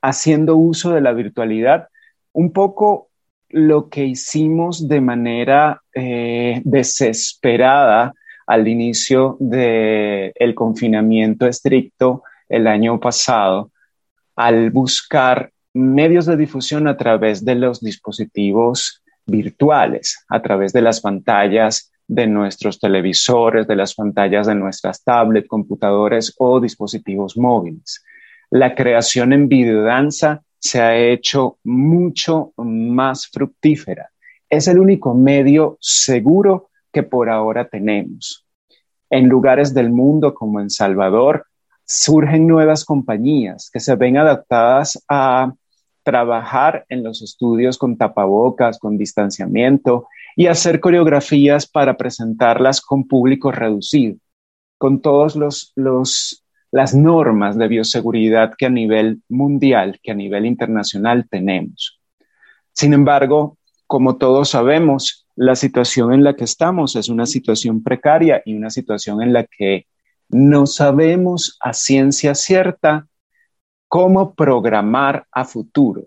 haciendo 0.00 0.56
uso 0.56 0.92
de 0.92 1.00
la 1.00 1.12
virtualidad, 1.12 1.88
un 2.32 2.52
poco 2.52 3.10
lo 3.52 3.88
que 3.88 4.04
hicimos 4.04 4.88
de 4.88 5.00
manera 5.00 5.82
eh, 5.94 6.60
desesperada 6.64 8.14
al 8.46 8.66
inicio 8.66 9.36
del 9.38 10.54
confinamiento 10.54 11.46
estricto 11.46 12.22
el 12.48 12.66
año 12.66 12.98
pasado, 12.98 13.70
al 14.36 14.70
buscar 14.70 15.52
medios 15.74 16.26
de 16.26 16.36
difusión 16.36 16.88
a 16.88 16.96
través 16.96 17.44
de 17.44 17.54
los 17.54 17.80
dispositivos 17.80 19.02
virtuales, 19.26 20.24
a 20.28 20.42
través 20.42 20.72
de 20.72 20.82
las 20.82 21.00
pantallas 21.00 21.92
de 22.08 22.26
nuestros 22.26 22.78
televisores, 22.78 23.66
de 23.66 23.76
las 23.76 23.94
pantallas 23.94 24.46
de 24.46 24.54
nuestras 24.54 25.02
tablets, 25.02 25.48
computadores 25.48 26.34
o 26.38 26.60
dispositivos 26.60 27.36
móviles. 27.36 28.04
La 28.50 28.74
creación 28.74 29.32
en 29.32 29.48
videodanza 29.48 30.42
se 30.62 30.80
ha 30.80 30.96
hecho 30.96 31.58
mucho 31.64 32.52
más 32.56 33.26
fructífera. 33.26 34.10
Es 34.48 34.68
el 34.68 34.78
único 34.78 35.12
medio 35.12 35.76
seguro 35.80 36.70
que 36.92 37.02
por 37.02 37.28
ahora 37.28 37.68
tenemos. 37.68 38.46
En 39.10 39.28
lugares 39.28 39.74
del 39.74 39.90
mundo 39.90 40.34
como 40.34 40.60
en 40.60 40.70
Salvador, 40.70 41.46
surgen 41.84 42.46
nuevas 42.46 42.84
compañías 42.84 43.70
que 43.72 43.80
se 43.80 43.96
ven 43.96 44.16
adaptadas 44.16 45.02
a 45.08 45.52
trabajar 46.04 46.86
en 46.88 47.02
los 47.02 47.22
estudios 47.22 47.76
con 47.76 47.96
tapabocas, 47.96 48.78
con 48.78 48.96
distanciamiento 48.96 50.06
y 50.36 50.46
hacer 50.46 50.78
coreografías 50.78 51.66
para 51.66 51.96
presentarlas 51.96 52.80
con 52.80 53.06
público 53.06 53.50
reducido, 53.50 54.16
con 54.78 55.00
todas 55.00 55.34
los, 55.34 55.72
los, 55.74 56.41
las 56.72 56.94
normas 56.94 57.56
de 57.56 57.68
bioseguridad 57.68 58.54
que 58.56 58.66
a 58.66 58.70
nivel 58.70 59.22
mundial, 59.28 60.00
que 60.02 60.10
a 60.10 60.14
nivel 60.14 60.46
internacional 60.46 61.28
tenemos. 61.30 62.00
Sin 62.72 62.94
embargo, 62.94 63.58
como 63.86 64.16
todos 64.16 64.48
sabemos, 64.48 65.26
la 65.36 65.54
situación 65.54 66.14
en 66.14 66.24
la 66.24 66.34
que 66.34 66.44
estamos 66.44 66.96
es 66.96 67.10
una 67.10 67.26
situación 67.26 67.82
precaria 67.82 68.42
y 68.44 68.54
una 68.54 68.70
situación 68.70 69.22
en 69.22 69.34
la 69.34 69.44
que 69.44 69.86
no 70.30 70.66
sabemos 70.66 71.58
a 71.60 71.74
ciencia 71.74 72.34
cierta 72.34 73.06
cómo 73.86 74.34
programar 74.34 75.26
a 75.30 75.44
futuro, 75.44 76.06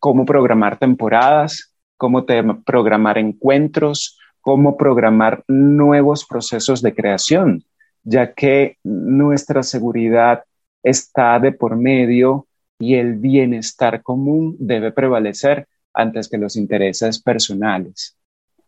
cómo 0.00 0.24
programar 0.24 0.76
temporadas, 0.76 1.72
cómo 1.96 2.26
programar 2.66 3.18
encuentros, 3.18 4.18
cómo 4.40 4.76
programar 4.76 5.44
nuevos 5.46 6.26
procesos 6.26 6.82
de 6.82 6.94
creación, 6.94 7.64
ya 8.04 8.32
que 8.32 8.78
nuestra 8.84 9.62
seguridad 9.62 10.44
está 10.82 11.38
de 11.40 11.52
por 11.52 11.76
medio 11.76 12.46
y 12.78 12.94
el 12.94 13.14
bienestar 13.14 14.02
común 14.02 14.56
debe 14.58 14.92
prevalecer 14.92 15.66
antes 15.92 16.28
que 16.28 16.38
los 16.38 16.56
intereses 16.56 17.20
personales. 17.20 18.16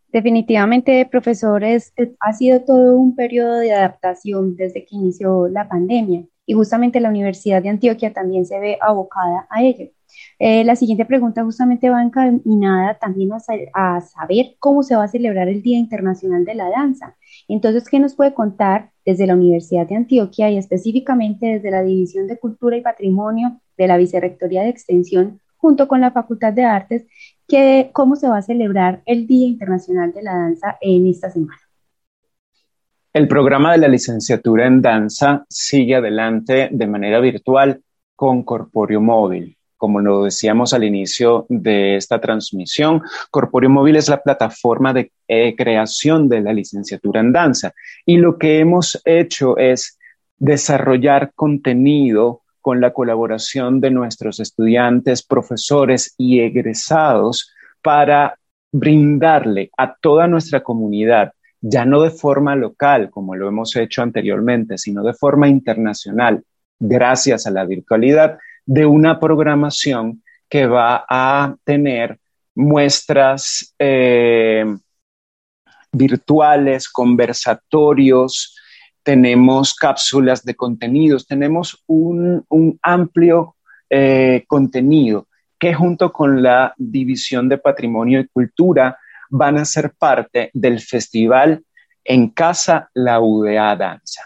Definitivamente, 0.09 1.07
profesores, 1.11 1.93
ha 2.21 2.33
sido 2.33 2.63
todo 2.63 2.97
un 2.97 3.15
periodo 3.15 3.59
de 3.59 3.75
adaptación 3.75 4.57
desde 4.57 4.85
que 4.87 4.97
inició 4.97 5.49
la 5.49 5.69
pandemia 5.69 6.25
y 6.47 6.55
justamente 6.55 7.01
la 7.01 7.11
Universidad 7.11 7.63
de 7.63 7.69
Antioquia 7.69 8.13
también 8.13 8.47
se 8.47 8.59
ve 8.59 8.79
abocada 8.81 9.47
a 9.51 9.63
ello. 9.63 9.91
Eh, 10.39 10.65
la 10.65 10.77
siguiente 10.77 11.05
pregunta 11.05 11.43
justamente 11.45 11.91
va 11.91 12.03
encaminada 12.03 12.95
también 12.99 13.31
a, 13.75 14.01
saber 14.01 14.57
cómo 14.59 14.83
se 14.83 14.97
va 14.97 15.05
a 15.05 15.09
celebrar 15.09 15.49
el 15.49 15.61
Día 15.63 15.79
Internacional 15.79 16.45
de 16.45 16.55
la 16.55 16.71
Danza. 16.71 17.17
Entonces, 17.49 17.89
¿qué 17.89 17.99
nos 17.99 18.15
puede 18.15 18.33
contar 18.33 18.93
desde 19.07 19.27
la 19.27 19.35
Universidad 19.35 19.87
de 19.87 19.95
Antioquia 19.95 20.51
y 20.51 20.59
específicamente 20.59 21.47
desde 21.47 21.71
la 21.71 21.83
División 21.83 22.27
de 22.27 22.39
Cultura 22.39 22.77
y 22.77 22.83
Patrimonio 22.83 23.61
de 23.79 23.87
la 23.87 23.97
Vicerrectoría 23.97 24.63
de 24.63 24.71
Extensión 24.71 25.41
junto 25.57 25.89
con 25.89 26.01
la 26.01 26.11
Facultad 26.11 26.53
de 26.53 26.65
Artes 26.65 27.07
que, 27.49 27.91
cómo 27.93 28.17
se 28.17 28.29
va 28.29 28.39
a 28.39 28.43
celebrar 28.43 29.03
el 29.07 29.27
Día 29.27 29.47
Internacional 29.47 30.13
de 30.13 30.23
la 30.23 30.35
Danza 30.35 30.77
en 30.81 31.07
esta 31.07 31.31
semana. 31.31 31.61
El 33.13 33.29
programa 33.29 33.73
de 33.73 33.79
la 33.79 33.89
licenciatura 33.89 34.67
en 34.67 34.83
danza 34.83 35.47
sigue 35.49 35.95
adelante 35.95 36.69
de 36.71 36.87
manera 36.87 37.19
virtual 37.19 37.81
con 38.15 38.43
Corpóreo 38.43 39.01
Móvil. 39.01 39.56
Como 39.77 40.01
lo 40.01 40.25
decíamos 40.25 40.73
al 40.73 40.85
inicio 40.85 41.47
de 41.49 41.97
esta 41.97 42.21
transmisión, 42.21 43.03
Corpóreo 43.31 43.71
Móvil 43.71 43.97
es 43.97 44.09
la 44.09 44.23
plataforma 44.23 44.93
de 44.93 45.13
eh, 45.29 45.55
creación 45.57 46.29
de 46.29 46.41
la 46.41 46.53
licenciatura 46.53 47.21
en 47.21 47.33
danza. 47.33 47.73
Y 48.05 48.17
lo 48.17 48.39
que 48.39 48.59
hemos 48.59 49.01
hecho 49.05 49.59
es 49.59 49.99
desarrollar 50.39 51.33
contenido 51.35 52.43
con 52.61 52.81
la 52.81 52.93
colaboración 52.93 53.81
de 53.81 53.91
nuestros 53.91 54.41
estudiantes, 54.41 55.23
profesores 55.23 56.15
y 56.19 56.41
egresados 56.41 57.53
para 57.81 58.39
brindarle 58.73 59.71
a 59.77 59.95
toda 59.95 60.27
nuestra 60.27 60.63
comunidad, 60.63 61.33
ya 61.61 61.85
no 61.85 62.03
de 62.03 62.11
forma 62.11 62.57
local 62.57 63.11
como 63.11 63.37
lo 63.37 63.49
hemos 63.49 63.77
hecho 63.77 64.03
anteriormente, 64.03 64.79
sino 64.79 65.03
de 65.03 65.15
forma 65.15 65.49
internacional, 65.49 66.43
gracias 66.79 67.47
a 67.47 67.51
la 67.51 67.65
virtualidad, 67.65 68.39
de 68.67 68.85
una 68.85 69.19
programación 69.19 70.23
que 70.49 70.67
va 70.67 71.05
a 71.09 71.57
tener 71.65 72.19
muestras 72.55 73.75
eh, 73.79 74.65
virtuales, 75.93 76.89
conversatorios, 76.89 78.57
tenemos 79.03 79.75
cápsulas 79.75 80.45
de 80.45 80.57
contenidos, 80.57 81.27
tenemos 81.27 81.83
un, 81.87 82.45
amplio 82.83 83.57
eh, 83.89 84.45
contenido 84.49 85.29
que 85.59 85.73
junto 85.73 86.13
con 86.13 86.43
la 86.43 86.75
División 86.77 87.49
de 87.49 87.59
Patrimonio 87.59 88.21
y 88.21 88.27
Cultura 88.27 88.99
van 89.31 89.59
a 89.59 89.65
ser 89.65 89.95
parte 89.97 90.51
del 90.53 90.81
festival 90.81 91.65
En 92.05 92.31
Casa 92.31 92.91
La 92.95 93.21
UDA 93.21 93.77
Danza. 93.77 94.23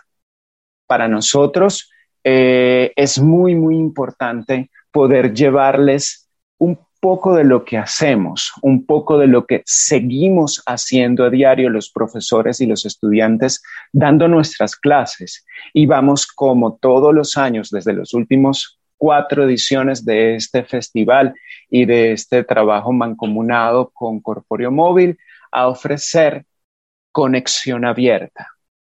Para 0.87 1.09
nosotros 1.09 1.91
eh, 2.25 2.93
es 2.97 3.19
muy, 3.19 3.55
muy 3.55 3.77
importante 3.77 4.71
poder 4.91 5.33
llevarles 5.33 6.29
un 6.59 6.79
poco 7.01 7.35
de 7.35 7.45
lo 7.45 7.65
que 7.65 7.79
hacemos, 7.79 8.53
un 8.63 8.85
poco 8.85 9.19
de 9.19 9.27
lo 9.27 9.47
que 9.47 9.63
seguimos 9.65 10.63
haciendo 10.67 11.25
a 11.25 11.31
diario 11.31 11.71
los 11.71 11.91
profesores 11.91 12.61
y 12.61 12.67
los 12.67 12.85
estudiantes 12.85 13.63
dando 13.93 14.29
nuestras 14.29 14.77
clases. 14.77 15.47
Y 15.73 15.87
vamos 15.87 16.27
como 16.27 16.77
todos 16.77 17.15
los 17.15 17.39
años, 17.39 17.71
desde 17.71 17.95
los 17.95 18.13
últimos 18.13 18.79
cuatro 18.99 19.45
ediciones 19.45 20.05
de 20.05 20.37
este 20.37 20.63
festival 20.63 21.35
y 21.71 21.87
de 21.87 22.13
este 22.13 22.45
trabajo 22.45 22.93
mancomunado 22.93 23.91
con 23.95 24.21
Corpóreo 24.21 24.71
Móvil, 24.71 25.17
a 25.51 25.69
ofrecer 25.69 26.45
conexión 27.11 27.87
abierta. 27.87 28.49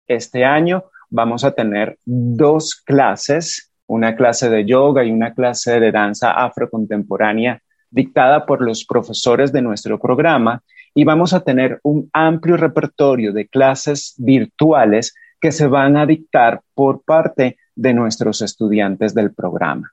Este 0.07 0.45
año 0.45 0.85
vamos 1.11 1.45
a 1.45 1.53
tener 1.53 1.99
dos 2.05 2.75
clases 2.75 3.71
una 3.91 4.15
clase 4.15 4.49
de 4.49 4.65
yoga 4.65 5.03
y 5.05 5.11
una 5.11 5.35
clase 5.35 5.81
de 5.81 5.91
danza 5.91 6.31
afrocontemporánea 6.31 7.61
dictada 7.91 8.47
por 8.47 8.63
los 8.63 8.85
profesores 8.85 9.53
de 9.53 9.63
nuestro 9.63 9.99
programa 9.99 10.63
y 10.95 11.03
vamos 11.03 11.35
a 11.35 11.41
tener 11.41 11.81
un 11.83 12.09
amplio 12.13 12.57
repertorio 12.57 13.33
de 13.33 13.49
clases 13.49 14.15
virtuales 14.17 15.13
que 15.41 15.51
se 15.51 15.67
van 15.67 15.97
a 15.97 16.07
dictar 16.07 16.61
por 16.73 17.03
parte 17.03 17.57
de 17.75 17.93
nuestros 17.93 18.43
estudiantes 18.43 19.13
del 19.13 19.35
programa. 19.35 19.91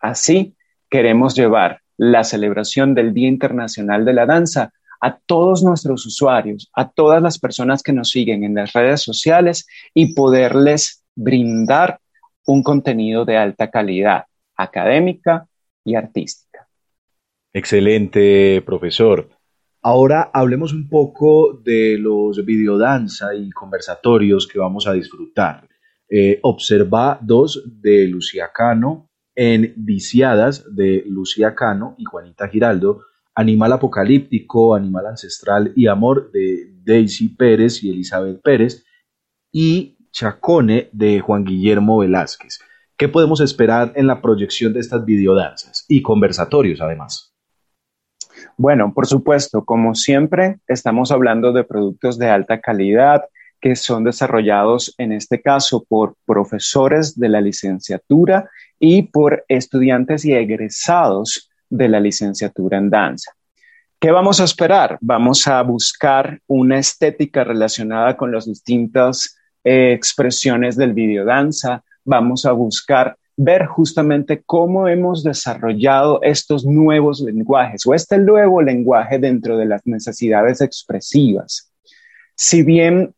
Así, 0.00 0.56
queremos 0.88 1.34
llevar 1.34 1.80
la 1.98 2.24
celebración 2.24 2.94
del 2.94 3.12
Día 3.12 3.28
Internacional 3.28 4.06
de 4.06 4.14
la 4.14 4.24
Danza 4.24 4.72
a 5.04 5.18
todos 5.26 5.62
nuestros 5.62 6.06
usuarios, 6.06 6.70
a 6.72 6.90
todas 6.90 7.20
las 7.20 7.38
personas 7.38 7.82
que 7.82 7.92
nos 7.92 8.08
siguen 8.08 8.42
en 8.42 8.54
las 8.54 8.72
redes 8.72 9.02
sociales 9.02 9.66
y 9.92 10.14
poderles 10.14 11.04
brindar 11.14 12.00
un 12.46 12.62
contenido 12.62 13.26
de 13.26 13.36
alta 13.36 13.70
calidad 13.70 14.24
académica 14.56 15.46
y 15.84 15.94
artística. 15.94 16.66
Excelente, 17.52 18.62
profesor. 18.64 19.28
Ahora 19.82 20.30
hablemos 20.32 20.72
un 20.72 20.88
poco 20.88 21.52
de 21.52 21.98
los 21.98 22.42
videodanza 22.42 23.34
y 23.34 23.50
conversatorios 23.50 24.46
que 24.46 24.58
vamos 24.58 24.86
a 24.86 24.94
disfrutar. 24.94 25.68
Eh, 26.08 26.38
observa 26.40 27.18
dos 27.20 27.62
de 27.66 28.08
Lucía 28.08 28.48
Cano 28.54 29.10
en 29.34 29.74
Viciadas 29.76 30.64
de 30.74 31.04
Lucía 31.06 31.54
Cano 31.54 31.94
y 31.98 32.04
Juanita 32.04 32.48
Giraldo, 32.48 33.02
Animal 33.34 33.72
Apocalíptico, 33.72 34.74
Animal 34.74 35.06
Ancestral 35.06 35.72
y 35.74 35.86
Amor 35.86 36.30
de 36.32 36.70
Daisy 36.84 37.28
Pérez 37.28 37.82
y 37.82 37.90
Elizabeth 37.90 38.40
Pérez 38.42 38.84
y 39.52 39.96
Chacone 40.12 40.88
de 40.92 41.20
Juan 41.20 41.44
Guillermo 41.44 41.98
Velázquez. 41.98 42.60
¿Qué 42.96 43.08
podemos 43.08 43.40
esperar 43.40 43.92
en 43.96 44.06
la 44.06 44.22
proyección 44.22 44.72
de 44.72 44.80
estas 44.80 45.04
videodanzas 45.04 45.84
y 45.88 46.02
conversatorios 46.02 46.80
además? 46.80 47.34
Bueno, 48.56 48.92
por 48.94 49.06
supuesto, 49.06 49.64
como 49.64 49.94
siempre, 49.94 50.60
estamos 50.68 51.10
hablando 51.10 51.52
de 51.52 51.64
productos 51.64 52.18
de 52.18 52.28
alta 52.28 52.60
calidad 52.60 53.24
que 53.60 53.74
son 53.74 54.04
desarrollados 54.04 54.94
en 54.98 55.12
este 55.12 55.40
caso 55.40 55.84
por 55.88 56.16
profesores 56.26 57.18
de 57.18 57.30
la 57.30 57.40
licenciatura 57.40 58.50
y 58.78 59.04
por 59.04 59.44
estudiantes 59.48 60.24
y 60.24 60.34
egresados 60.34 61.50
de 61.76 61.88
la 61.88 62.00
licenciatura 62.00 62.78
en 62.78 62.88
danza. 62.88 63.32
¿Qué 63.98 64.10
vamos 64.10 64.40
a 64.40 64.44
esperar? 64.44 64.98
Vamos 65.00 65.46
a 65.48 65.60
buscar 65.62 66.40
una 66.46 66.78
estética 66.78 67.42
relacionada 67.42 68.16
con 68.16 68.30
las 68.30 68.46
distintas 68.46 69.36
eh, 69.64 69.92
expresiones 69.92 70.76
del 70.76 70.92
videodanza. 70.92 71.82
Vamos 72.04 72.44
a 72.46 72.52
buscar 72.52 73.16
ver 73.36 73.66
justamente 73.66 74.42
cómo 74.46 74.86
hemos 74.86 75.24
desarrollado 75.24 76.20
estos 76.22 76.64
nuevos 76.64 77.20
lenguajes 77.20 77.84
o 77.86 77.94
este 77.94 78.18
nuevo 78.18 78.62
lenguaje 78.62 79.18
dentro 79.18 79.56
de 79.56 79.66
las 79.66 79.84
necesidades 79.84 80.60
expresivas. 80.60 81.72
Si 82.36 82.62
bien 82.62 83.14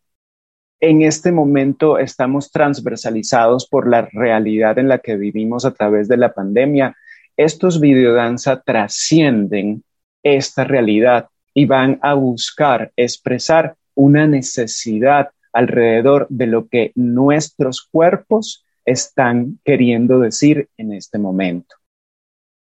en 0.81 1.03
este 1.03 1.33
momento 1.33 1.99
estamos 1.99 2.51
transversalizados 2.51 3.67
por 3.69 3.89
la 3.89 4.09
realidad 4.13 4.79
en 4.79 4.89
la 4.89 4.99
que 4.99 5.17
vivimos 5.17 5.65
a 5.65 5.73
través 5.73 6.09
de 6.09 6.17
la 6.17 6.33
pandemia, 6.33 6.97
estos 7.37 7.81
videodanza 7.81 8.61
trascienden 8.61 9.85
esta 10.23 10.65
realidad 10.65 11.29
y 11.55 11.67
van 11.67 11.99
a 12.03 12.15
buscar 12.15 12.93
expresar 12.97 13.77
una 13.95 14.27
necesidad 14.27 15.31
alrededor 15.53 16.27
de 16.29 16.47
lo 16.47 16.69
que 16.69 16.93
nuestros 16.95 17.83
cuerpos 17.83 18.65
están 18.85 19.59
queriendo 19.65 20.21
decir 20.21 20.69
en 20.77 20.93
este 20.93 21.19
momento. 21.19 21.77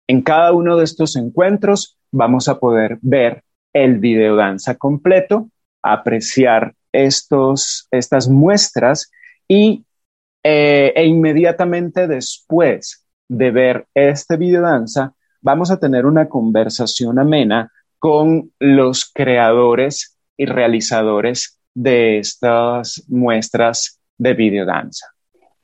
En 0.07 0.21
cada 0.21 0.53
uno 0.53 0.77
de 0.77 0.85
estos 0.85 1.15
encuentros 1.15 1.97
vamos 2.11 2.47
a 2.47 2.59
poder 2.59 2.97
ver 3.01 3.43
el 3.73 3.99
videodanza 3.99 4.75
completo, 4.75 5.49
apreciar 5.83 6.73
estos, 6.91 7.87
estas 7.91 8.27
muestras 8.27 9.11
y, 9.47 9.85
eh, 10.43 10.93
e 10.95 11.05
inmediatamente 11.05 12.07
después 12.07 13.05
de 13.29 13.51
ver 13.51 13.87
este 13.93 14.35
videodanza, 14.35 15.13
vamos 15.41 15.71
a 15.71 15.79
tener 15.79 16.05
una 16.05 16.27
conversación 16.27 17.19
amena 17.19 17.71
con 17.97 18.51
los 18.59 19.09
creadores 19.13 20.17
y 20.35 20.45
realizadores 20.45 21.59
de 21.73 22.19
estas 22.19 23.03
muestras 23.07 23.99
de 24.17 24.33
videodanza. 24.33 25.07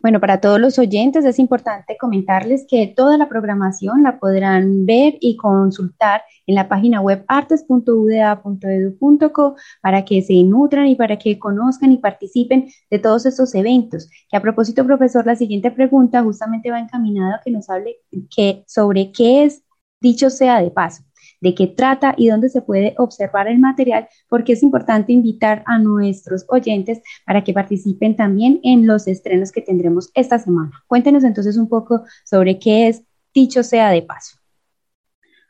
Bueno, 0.06 0.20
para 0.20 0.39
todos 0.39 0.62
los 0.62 0.78
oyentes 0.78 1.26
es 1.26 1.39
importante 1.39 1.98
comentarles 1.98 2.68
que 2.70 2.94
toda 2.96 3.18
la 3.18 3.28
programación 3.28 4.04
la 4.04 4.20
podrán 4.20 4.86
ver 4.86 5.18
y 5.20 5.36
consultar 5.36 6.22
en 6.46 6.54
la 6.54 6.68
página 6.68 7.02
web 7.02 7.26
artes.uda.edu.co 7.28 9.56
para 9.82 10.06
que 10.06 10.22
se 10.22 10.44
nutran 10.44 10.86
y 10.86 10.96
para 10.96 11.18
que 11.18 11.39
conozcan 11.39 11.91
y 11.91 11.98
participen 11.98 12.68
de 12.91 13.00
todos 13.00 13.26
estos 13.26 13.56
eventos. 13.56 14.08
Que 14.30 14.38
a 14.38 14.44
propósito, 14.44 14.86
profesor, 14.86 15.26
la 15.26 15.36
siguiente 15.36 15.72
pregunta 15.72 16.22
justamente 16.22 16.70
va 16.70 16.80
encaminada 16.80 17.38
a 17.38 17.41
que 17.44 17.50
nos 17.50 17.68
hable 17.72 17.96
que, 18.30 18.63
sobre 18.68 19.12
qué 19.12 19.46
es 19.46 19.63
dicho 20.00 20.30
sea 20.30 20.62
de 20.62 20.70
paso 20.70 21.02
de 21.45 21.53
qué 21.53 21.67
trata 21.67 22.15
y 22.17 22.27
dónde 22.27 22.49
se 22.49 22.63
puede 22.63 22.95
observar 22.97 23.47
el 23.47 23.60
material, 23.60 24.08
porque 24.27 24.53
es 24.53 24.63
importante 24.63 25.13
invitar 25.13 25.63
a 25.67 25.77
nuestros 25.77 26.43
oyentes 26.47 27.03
para 27.23 27.43
que 27.43 27.53
participen 27.53 28.15
también 28.15 28.60
en 28.63 28.88
los 28.88 29.08
estrenos 29.08 29.51
que 29.51 29.62
tendremos 29.62 30.10
esta 30.15 30.39
semana. 30.39 30.71
Cuéntenos 30.88 31.23
entonces 31.23 31.55
un 31.58 31.69
poco 31.69 32.03
sobre 32.23 32.58
qué 32.58 32.88
es 32.88 33.03
Dicho 33.31 33.63
sea 33.63 33.89
de 33.89 34.01
paso. 34.01 34.38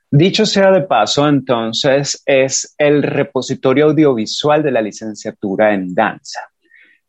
Dicho 0.10 0.46
sea 0.48 0.72
de 0.72 0.82
paso, 0.82 1.28
entonces, 1.28 2.24
es 2.26 2.74
el 2.80 3.04
repositorio 3.04 3.86
audiovisual 3.86 4.64
de 4.64 4.72
la 4.72 4.82
licenciatura 4.82 5.72
en 5.74 5.94
danza. 5.94 6.42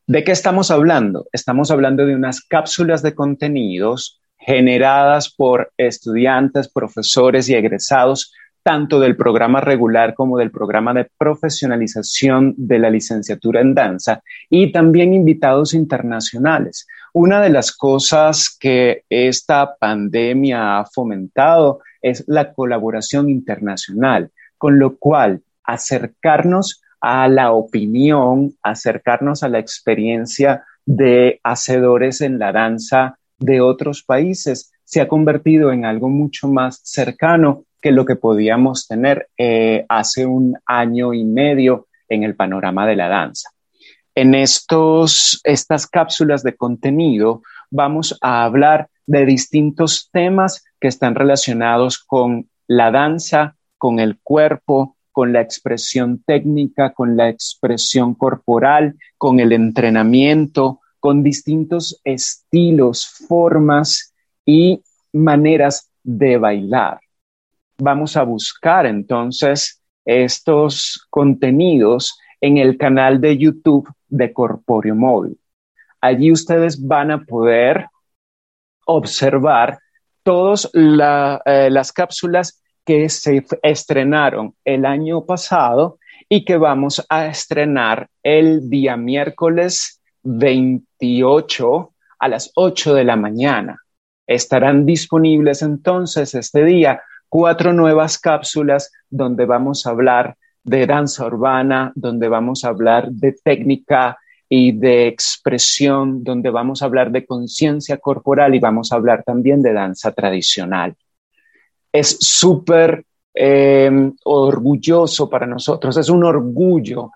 ¿De 0.06 0.22
qué 0.22 0.32
estamos 0.32 0.70
hablando? 0.70 1.26
Estamos 1.32 1.70
hablando 1.70 2.04
de 2.04 2.14
unas 2.14 2.42
cápsulas 2.42 3.02
de 3.02 3.14
contenidos 3.14 4.20
generadas 4.38 5.32
por 5.34 5.72
estudiantes, 5.78 6.68
profesores 6.68 7.48
y 7.48 7.54
egresados 7.54 8.34
tanto 8.66 8.98
del 8.98 9.14
programa 9.14 9.60
regular 9.60 10.12
como 10.14 10.38
del 10.38 10.50
programa 10.50 10.92
de 10.92 11.08
profesionalización 11.16 12.52
de 12.56 12.80
la 12.80 12.90
licenciatura 12.90 13.60
en 13.60 13.74
danza 13.74 14.24
y 14.50 14.72
también 14.72 15.14
invitados 15.14 15.72
internacionales. 15.72 16.88
Una 17.12 17.40
de 17.40 17.50
las 17.50 17.70
cosas 17.70 18.56
que 18.58 19.04
esta 19.08 19.76
pandemia 19.76 20.80
ha 20.80 20.84
fomentado 20.84 21.78
es 22.02 22.24
la 22.26 22.52
colaboración 22.52 23.30
internacional, 23.30 24.32
con 24.58 24.80
lo 24.80 24.96
cual 24.96 25.42
acercarnos 25.62 26.82
a 27.00 27.28
la 27.28 27.52
opinión, 27.52 28.56
acercarnos 28.64 29.44
a 29.44 29.48
la 29.48 29.60
experiencia 29.60 30.64
de 30.84 31.38
hacedores 31.44 32.20
en 32.20 32.40
la 32.40 32.50
danza 32.50 33.16
de 33.38 33.60
otros 33.60 34.02
países 34.02 34.72
se 34.82 35.00
ha 35.00 35.08
convertido 35.08 35.72
en 35.72 35.84
algo 35.84 36.08
mucho 36.08 36.48
más 36.48 36.80
cercano 36.82 37.65
que 37.86 37.92
lo 37.92 38.04
que 38.04 38.16
podíamos 38.16 38.88
tener 38.88 39.28
eh, 39.38 39.86
hace 39.88 40.26
un 40.26 40.58
año 40.66 41.14
y 41.14 41.22
medio 41.22 41.86
en 42.08 42.24
el 42.24 42.34
panorama 42.34 42.84
de 42.84 42.96
la 42.96 43.06
danza. 43.06 43.50
En 44.12 44.34
estos, 44.34 45.40
estas 45.44 45.86
cápsulas 45.86 46.42
de 46.42 46.56
contenido 46.56 47.42
vamos 47.70 48.18
a 48.20 48.42
hablar 48.42 48.88
de 49.06 49.24
distintos 49.24 50.10
temas 50.12 50.64
que 50.80 50.88
están 50.88 51.14
relacionados 51.14 52.00
con 52.00 52.50
la 52.66 52.90
danza, 52.90 53.54
con 53.78 54.00
el 54.00 54.18
cuerpo, 54.20 54.96
con 55.12 55.32
la 55.32 55.40
expresión 55.40 56.24
técnica, 56.26 56.92
con 56.92 57.16
la 57.16 57.28
expresión 57.28 58.16
corporal, 58.16 58.96
con 59.16 59.38
el 59.38 59.52
entrenamiento, 59.52 60.80
con 60.98 61.22
distintos 61.22 62.00
estilos, 62.02 63.06
formas 63.28 64.12
y 64.44 64.82
maneras 65.12 65.88
de 66.02 66.36
bailar 66.36 66.98
vamos 67.78 68.16
a 68.16 68.22
buscar 68.22 68.86
entonces 68.86 69.82
estos 70.04 71.06
contenidos 71.10 72.18
en 72.40 72.58
el 72.58 72.78
canal 72.78 73.20
de 73.20 73.36
YouTube 73.36 73.88
de 74.08 74.32
Corpóreo 74.32 74.94
Móvil. 74.94 75.38
Allí 76.00 76.30
ustedes 76.30 76.86
van 76.86 77.10
a 77.10 77.24
poder 77.24 77.88
observar 78.86 79.78
todas 80.22 80.70
eh, 80.74 81.70
las 81.70 81.92
cápsulas 81.92 82.62
que 82.84 83.08
se 83.08 83.44
estrenaron 83.62 84.54
el 84.64 84.84
año 84.84 85.24
pasado 85.24 85.98
y 86.28 86.44
que 86.44 86.56
vamos 86.56 87.04
a 87.08 87.26
estrenar 87.26 88.08
el 88.22 88.68
día 88.68 88.96
miércoles 88.96 90.00
28 90.22 91.92
a 92.18 92.28
las 92.28 92.52
8 92.54 92.94
de 92.94 93.04
la 93.04 93.16
mañana. 93.16 93.80
Estarán 94.26 94.86
disponibles 94.86 95.62
entonces 95.62 96.34
este 96.34 96.64
día 96.64 97.00
cuatro 97.28 97.72
nuevas 97.72 98.18
cápsulas 98.18 98.92
donde 99.08 99.44
vamos 99.44 99.86
a 99.86 99.90
hablar 99.90 100.36
de 100.62 100.86
danza 100.86 101.26
urbana, 101.26 101.92
donde 101.94 102.28
vamos 102.28 102.64
a 102.64 102.68
hablar 102.68 103.10
de 103.10 103.32
técnica 103.32 104.18
y 104.48 104.72
de 104.72 105.06
expresión, 105.06 106.22
donde 106.22 106.50
vamos 106.50 106.82
a 106.82 106.86
hablar 106.86 107.10
de 107.10 107.24
conciencia 107.24 107.98
corporal 107.98 108.54
y 108.54 108.60
vamos 108.60 108.92
a 108.92 108.96
hablar 108.96 109.22
también 109.24 109.62
de 109.62 109.72
danza 109.72 110.12
tradicional. 110.12 110.94
Es 111.92 112.18
súper 112.20 113.04
eh, 113.34 114.10
orgulloso 114.24 115.28
para 115.28 115.46
nosotros, 115.46 115.96
es 115.96 116.08
un 116.08 116.24
orgullo 116.24 117.10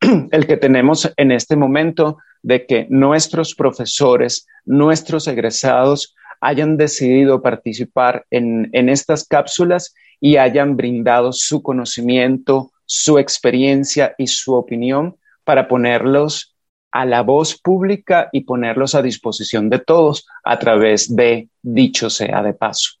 el 0.30 0.46
que 0.46 0.56
tenemos 0.56 1.12
en 1.16 1.32
este 1.32 1.56
momento 1.56 2.18
de 2.42 2.64
que 2.64 2.86
nuestros 2.88 3.54
profesores, 3.54 4.46
nuestros 4.64 5.26
egresados 5.26 6.14
hayan 6.40 6.76
decidido 6.76 7.42
participar 7.42 8.24
en, 8.30 8.68
en 8.72 8.88
estas 8.88 9.26
cápsulas 9.26 9.94
y 10.20 10.36
hayan 10.36 10.76
brindado 10.76 11.32
su 11.32 11.62
conocimiento, 11.62 12.70
su 12.84 13.18
experiencia 13.18 14.14
y 14.18 14.26
su 14.26 14.54
opinión 14.54 15.16
para 15.44 15.68
ponerlos 15.68 16.56
a 16.92 17.04
la 17.04 17.22
voz 17.22 17.60
pública 17.60 18.28
y 18.32 18.42
ponerlos 18.42 18.94
a 18.94 19.02
disposición 19.02 19.68
de 19.68 19.80
todos 19.80 20.26
a 20.44 20.58
través 20.58 21.14
de 21.14 21.48
dicho 21.62 22.08
sea 22.08 22.42
de 22.42 22.54
paso. 22.54 22.92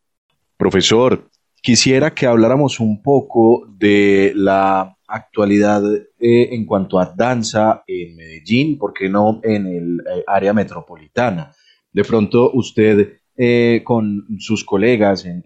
Profesor, 0.56 1.30
quisiera 1.62 2.14
que 2.14 2.26
habláramos 2.26 2.78
un 2.78 3.02
poco 3.02 3.66
de 3.68 4.32
la 4.34 4.96
actualidad 5.08 5.82
eh, 6.18 6.48
en 6.52 6.66
cuanto 6.66 6.98
a 6.98 7.12
danza 7.16 7.84
en 7.86 8.16
Medellín, 8.16 8.76
¿por 8.78 8.92
qué 8.92 9.08
no 9.08 9.40
en 9.42 9.66
el 9.66 10.00
eh, 10.00 10.24
área 10.26 10.52
metropolitana? 10.52 11.52
De 11.92 12.04
pronto 12.04 12.50
usted 12.52 13.18
eh, 13.36 13.82
con 13.84 14.26
sus 14.38 14.64
colegas 14.64 15.24
en, 15.24 15.44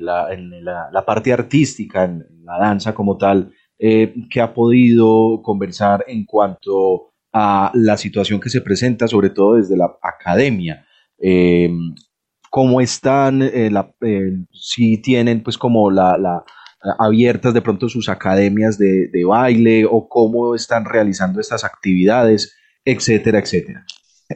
la, 0.00 1.04
parte 1.06 1.32
artística, 1.32 2.04
en 2.04 2.26
la 2.44 2.58
danza 2.58 2.94
como 2.94 3.16
tal, 3.16 3.52
que 3.78 4.40
ha 4.40 4.54
podido 4.54 5.42
conversar 5.42 6.04
en 6.06 6.24
cuanto 6.24 7.12
a 7.32 7.72
la 7.74 7.96
situación 7.96 8.40
que 8.40 8.50
se 8.50 8.60
presenta, 8.60 9.08
sobre 9.08 9.30
todo 9.30 9.54
desde 9.54 9.76
la 9.76 9.90
academia. 10.02 10.84
¿Cómo 12.50 12.80
están? 12.80 13.42
si 14.52 14.98
tienen 14.98 15.42
pues 15.42 15.58
como 15.58 15.90
la 15.90 16.44
abiertas 16.98 17.54
de 17.54 17.62
pronto 17.62 17.88
sus 17.88 18.08
academias 18.08 18.78
de, 18.78 19.24
baile 19.26 19.84
o 19.84 20.08
cómo 20.08 20.54
están 20.54 20.84
realizando 20.84 21.40
estas 21.40 21.64
actividades, 21.64 22.56
etcétera, 22.84 23.38
etcétera. 23.38 23.84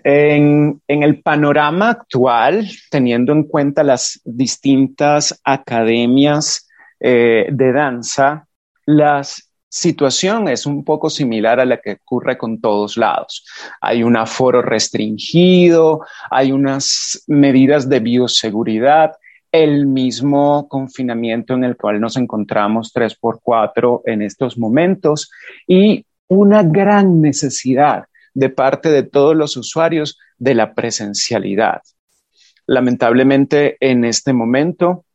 En, 0.04 0.80
el 0.87 1.22
panorama 1.22 1.90
actual, 1.90 2.68
teniendo 2.90 3.32
en 3.32 3.44
cuenta 3.44 3.82
las 3.82 4.20
distintas 4.24 5.40
academias 5.44 6.68
eh, 7.00 7.46
de 7.50 7.72
danza, 7.72 8.46
la 8.87 9.22
situación 9.68 10.48
es 10.48 10.64
un 10.64 10.85
poco 10.85 11.11
similar 11.11 11.61
a 11.61 11.64
la 11.64 11.78
que 11.78 11.98
ocurre 12.02 12.38
con 12.38 12.61
todos 12.61 12.96
lados. 12.96 13.44
Hay 13.80 14.02
un 14.02 14.16
aforo 14.16 14.62
restringido, 14.62 16.00
hay 16.30 16.52
unas 16.52 17.24
medidas 17.26 17.88
de 17.88 18.00
bioseguridad 18.00 19.12
el 19.52 19.87
mismo 19.87 20.68
confinamiento 20.68 21.54
en 21.54 21.64
el 21.64 21.76
cual 21.76 22.00
nos 22.00 22.16
encontramos 22.16 22.92
3x4 22.94 24.02
en 24.04 24.22
estos 24.22 24.59
momentos 24.59 25.30
y 25.66 26.04
una 26.28 26.62
gran 26.62 27.20
necesidad 27.20 28.04
de 28.37 28.51
parte 28.51 28.90
de 28.90 29.03
todos 29.03 29.35
los 29.35 29.57
usuarios 29.57 30.18
de 30.37 30.55
la 30.55 30.75
presencialidad. 30.75 31.81
Lamentablemente, 32.66 33.79
en 33.81 34.05
este 34.05 34.35
momento, 34.35 35.07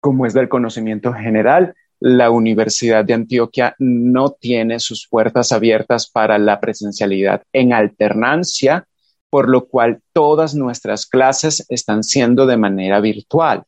como 0.00 0.26
es 0.26 0.34
del 0.34 0.48
conocimiento 0.48 1.12
general, 1.12 1.74
la 2.00 2.30
Universidad 2.30 3.04
de 3.04 3.14
Antioquia 3.14 3.76
no 3.78 4.32
tiene 4.32 4.80
sus 4.80 5.06
puertas 5.08 5.52
abiertas 5.52 6.10
para 6.10 6.38
la 6.38 6.58
presencialidad 6.58 7.42
en 7.52 7.72
alternancia 7.72 8.88
por 9.30 9.48
lo 9.48 9.68
cual 9.68 10.00
todas 10.12 10.54
nuestras 10.54 11.06
clases 11.06 11.66
están 11.68 12.02
siendo 12.02 12.46
de 12.46 12.56
manera 12.56 13.00
virtual. 13.00 13.64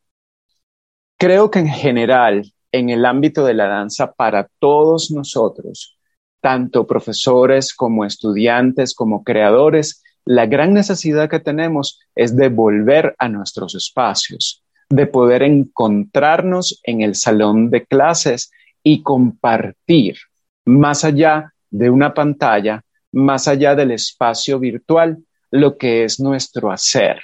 Creo 1.18 1.50
que 1.50 1.58
en 1.58 1.68
general, 1.68 2.50
en 2.72 2.88
el 2.88 3.04
ámbito 3.04 3.44
de 3.44 3.54
la 3.54 3.66
danza, 3.66 4.12
para 4.12 4.48
todos 4.58 5.10
nosotros, 5.10 5.99
tanto 6.40 6.86
profesores 6.86 7.74
como 7.74 8.04
estudiantes, 8.04 8.94
como 8.94 9.22
creadores, 9.24 10.02
la 10.24 10.46
gran 10.46 10.74
necesidad 10.74 11.28
que 11.28 11.40
tenemos 11.40 12.00
es 12.14 12.36
de 12.36 12.48
volver 12.48 13.14
a 13.18 13.28
nuestros 13.28 13.74
espacios, 13.74 14.62
de 14.88 15.06
poder 15.06 15.42
encontrarnos 15.42 16.80
en 16.84 17.00
el 17.02 17.14
salón 17.14 17.70
de 17.70 17.84
clases 17.84 18.50
y 18.82 19.02
compartir 19.02 20.16
más 20.64 21.04
allá 21.04 21.52
de 21.70 21.90
una 21.90 22.14
pantalla, 22.14 22.82
más 23.12 23.48
allá 23.48 23.74
del 23.74 23.92
espacio 23.92 24.58
virtual, 24.58 25.18
lo 25.50 25.76
que 25.76 26.04
es 26.04 26.20
nuestro 26.20 26.70
hacer. 26.70 27.20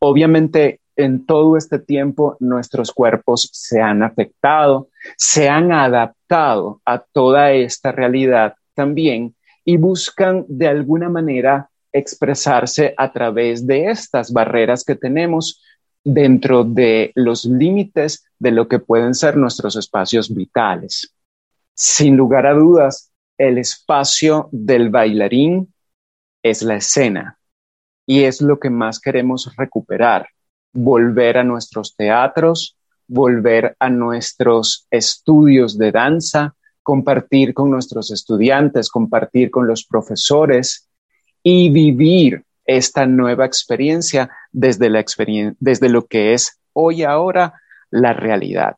Obviamente, 0.00 0.80
en 0.98 1.24
todo 1.24 1.56
este 1.56 1.78
tiempo 1.78 2.36
nuestros 2.40 2.92
cuerpos 2.92 3.48
se 3.52 3.80
han 3.80 4.02
afectado, 4.02 4.88
se 5.16 5.48
han 5.48 5.72
adaptado 5.72 6.82
a 6.84 6.98
toda 6.98 7.52
esta 7.52 7.92
realidad 7.92 8.54
también 8.74 9.34
y 9.64 9.76
buscan 9.76 10.44
de 10.48 10.66
alguna 10.66 11.08
manera 11.08 11.70
expresarse 11.92 12.94
a 12.96 13.12
través 13.12 13.66
de 13.66 13.86
estas 13.86 14.32
barreras 14.32 14.84
que 14.84 14.96
tenemos 14.96 15.62
dentro 16.02 16.64
de 16.64 17.12
los 17.14 17.44
límites 17.44 18.26
de 18.38 18.50
lo 18.50 18.66
que 18.66 18.80
pueden 18.80 19.14
ser 19.14 19.36
nuestros 19.36 19.76
espacios 19.76 20.34
vitales. 20.34 21.14
Sin 21.74 22.16
lugar 22.16 22.46
a 22.46 22.54
dudas, 22.54 23.12
el 23.38 23.58
espacio 23.58 24.48
del 24.50 24.90
bailarín 24.90 25.72
es 26.42 26.62
la 26.62 26.76
escena, 26.76 27.38
y 28.04 28.24
es 28.24 28.40
lo 28.40 28.58
que 28.58 28.70
más 28.70 29.00
queremos 29.00 29.54
recuperar, 29.56 30.28
volver 30.72 31.38
a 31.38 31.44
nuestros 31.44 31.96
teatros, 31.96 32.76
volver 33.06 33.76
a 33.78 33.88
nuestros 33.88 34.86
estudios 34.90 35.78
de 35.78 35.92
danza, 35.92 36.54
compartir 36.82 37.54
con 37.54 37.70
nuestros 37.70 38.10
estudiantes, 38.10 38.90
compartir 38.90 39.50
con 39.50 39.66
los 39.66 39.84
profesores 39.84 40.88
y 41.42 41.70
vivir 41.70 42.44
esta 42.64 43.06
nueva 43.06 43.46
experiencia 43.46 44.30
desde, 44.52 44.88
lo 45.88 46.06
que 46.06 46.34
es 46.34 46.60
hoy 46.74 47.02
ahora 47.02 47.54
la 47.90 48.12
realidad. 48.12 48.76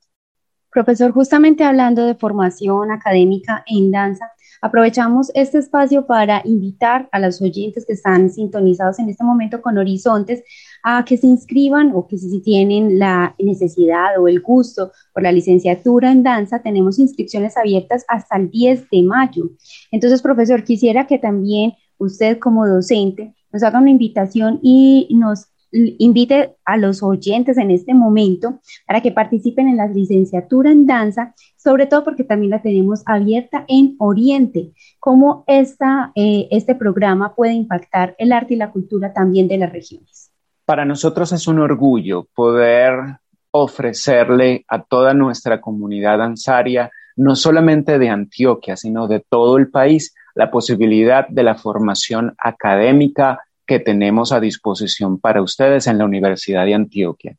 Profesor, 0.70 1.10
justamente 1.10 1.64
hablando 1.64 2.06
de 2.06 2.14
formación 2.14 2.92
académica 2.92 3.64
en 3.66 3.90
danza, 3.90 4.30
Aprovechamos 4.62 5.30
este 5.34 5.58
espacio 5.58 6.06
para 6.06 6.42
invitar 6.44 7.08
a 7.12 7.18
los 7.18 7.40
oyentes 7.40 7.86
que 7.86 7.94
están 7.94 8.30
sintonizados 8.30 8.98
en 8.98 9.08
este 9.08 9.24
momento 9.24 9.62
con 9.62 9.78
Horizontes 9.78 10.42
a 10.82 11.04
que 11.04 11.16
se 11.16 11.26
inscriban 11.26 11.92
o 11.94 12.06
que 12.06 12.18
si 12.18 12.40
tienen 12.40 12.98
la 12.98 13.34
necesidad 13.38 14.18
o 14.18 14.28
el 14.28 14.40
gusto 14.40 14.92
por 15.14 15.22
la 15.22 15.32
licenciatura 15.32 16.10
en 16.12 16.22
danza, 16.22 16.62
tenemos 16.62 16.98
inscripciones 16.98 17.56
abiertas 17.56 18.04
hasta 18.08 18.36
el 18.36 18.50
10 18.50 18.90
de 18.90 19.02
mayo. 19.02 19.50
Entonces, 19.90 20.22
profesor, 20.22 20.62
quisiera 20.64 21.06
que 21.06 21.18
también 21.18 21.74
usted 21.98 22.38
como 22.38 22.66
docente 22.66 23.34
nos 23.52 23.62
haga 23.62 23.80
una 23.80 23.90
invitación 23.90 24.60
y 24.62 25.08
nos 25.12 25.49
invite 25.72 26.56
a 26.64 26.76
los 26.76 27.02
oyentes 27.02 27.58
en 27.58 27.70
este 27.70 27.94
momento 27.94 28.60
para 28.86 29.00
que 29.00 29.12
participen 29.12 29.68
en 29.68 29.76
la 29.76 29.86
licenciatura 29.86 30.70
en 30.70 30.86
danza, 30.86 31.34
sobre 31.56 31.86
todo 31.86 32.04
porque 32.04 32.24
también 32.24 32.50
la 32.50 32.62
tenemos 32.62 33.02
abierta 33.06 33.64
en 33.68 33.96
Oriente, 33.98 34.72
cómo 34.98 35.44
esta, 35.46 36.12
eh, 36.14 36.48
este 36.50 36.74
programa 36.74 37.34
puede 37.34 37.52
impactar 37.52 38.14
el 38.18 38.32
arte 38.32 38.54
y 38.54 38.56
la 38.56 38.70
cultura 38.70 39.12
también 39.12 39.48
de 39.48 39.58
las 39.58 39.72
regiones. 39.72 40.32
Para 40.64 40.84
nosotros 40.84 41.32
es 41.32 41.46
un 41.46 41.58
orgullo 41.58 42.26
poder 42.34 43.18
ofrecerle 43.50 44.64
a 44.68 44.82
toda 44.82 45.14
nuestra 45.14 45.60
comunidad 45.60 46.18
danzaria, 46.18 46.90
no 47.16 47.34
solamente 47.34 47.98
de 47.98 48.08
Antioquia, 48.08 48.76
sino 48.76 49.08
de 49.08 49.24
todo 49.28 49.58
el 49.58 49.68
país, 49.68 50.14
la 50.34 50.50
posibilidad 50.50 51.26
de 51.28 51.42
la 51.42 51.56
formación 51.56 52.34
académica, 52.38 53.40
que 53.70 53.78
tenemos 53.78 54.32
a 54.32 54.40
disposición 54.40 55.20
para 55.20 55.42
ustedes 55.42 55.86
en 55.86 55.96
la 55.96 56.04
Universidad 56.04 56.64
de 56.64 56.74
Antioquia. 56.74 57.36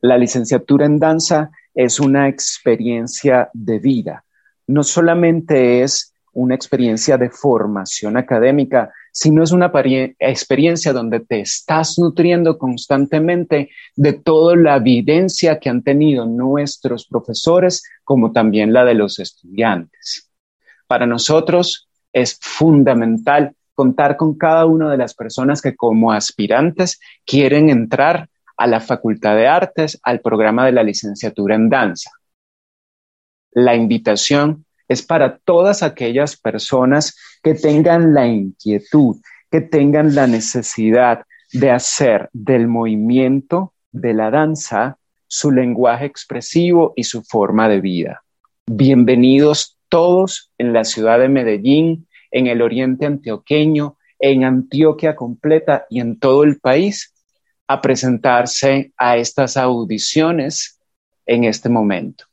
La 0.00 0.16
licenciatura 0.16 0.86
en 0.86 0.98
danza 0.98 1.50
es 1.74 2.00
una 2.00 2.28
experiencia 2.28 3.50
de 3.52 3.78
vida. 3.78 4.24
No 4.66 4.82
solamente 4.82 5.82
es 5.82 6.14
una 6.32 6.54
experiencia 6.54 7.18
de 7.18 7.28
formación 7.28 8.16
académica, 8.16 8.90
sino 9.12 9.42
es 9.42 9.52
una 9.52 9.70
experiencia 10.18 10.94
donde 10.94 11.20
te 11.20 11.40
estás 11.40 11.98
nutriendo 11.98 12.56
constantemente 12.56 13.68
de 13.96 14.14
toda 14.14 14.56
la 14.56 14.76
evidencia 14.76 15.58
que 15.58 15.68
han 15.68 15.82
tenido 15.82 16.24
nuestros 16.24 17.06
profesores, 17.06 17.82
como 18.02 18.32
también 18.32 18.72
la 18.72 18.86
de 18.86 18.94
los 18.94 19.18
estudiantes. 19.18 20.30
Para 20.86 21.04
nosotros 21.04 21.90
es 22.14 22.38
fundamental 22.40 23.54
contar 23.74 24.16
con 24.16 24.36
cada 24.36 24.66
una 24.66 24.90
de 24.90 24.96
las 24.96 25.14
personas 25.14 25.60
que 25.60 25.74
como 25.74 26.12
aspirantes 26.12 27.00
quieren 27.26 27.70
entrar 27.70 28.28
a 28.56 28.66
la 28.66 28.80
Facultad 28.80 29.36
de 29.36 29.48
Artes, 29.48 29.98
al 30.02 30.20
programa 30.20 30.64
de 30.66 30.72
la 30.72 30.82
licenciatura 30.82 31.56
en 31.56 31.68
danza. 31.68 32.10
La 33.50 33.74
invitación 33.74 34.64
es 34.88 35.02
para 35.02 35.38
todas 35.38 35.82
aquellas 35.82 36.36
personas 36.36 37.16
que 37.42 37.54
tengan 37.54 38.14
la 38.14 38.26
inquietud, 38.26 39.16
que 39.50 39.60
tengan 39.60 40.14
la 40.14 40.26
necesidad 40.26 41.24
de 41.52 41.70
hacer 41.70 42.28
del 42.32 42.68
movimiento, 42.68 43.72
de 43.92 44.14
la 44.14 44.30
danza, 44.30 44.98
su 45.26 45.50
lenguaje 45.50 46.04
expresivo 46.04 46.92
y 46.96 47.04
su 47.04 47.22
forma 47.22 47.68
de 47.68 47.80
vida. 47.80 48.22
Bienvenidos 48.66 49.78
todos 49.88 50.50
en 50.58 50.72
la 50.72 50.84
ciudad 50.84 51.18
de 51.18 51.28
Medellín, 51.28 52.06
en 52.34 52.48
el 52.48 52.62
oriente 52.62 53.06
antioqueño, 53.06 53.96
en 54.18 54.44
Antioquia 54.44 55.14
completa 55.14 55.86
y 55.88 56.00
en 56.00 56.18
todo 56.18 56.42
el 56.42 56.58
país 56.58 57.14
a 57.68 57.80
presentarse 57.80 58.92
a 58.98 59.16
estas 59.16 59.56
audiciones 59.56 60.80
en 61.26 61.44
este 61.44 61.68
momento. 61.68 62.24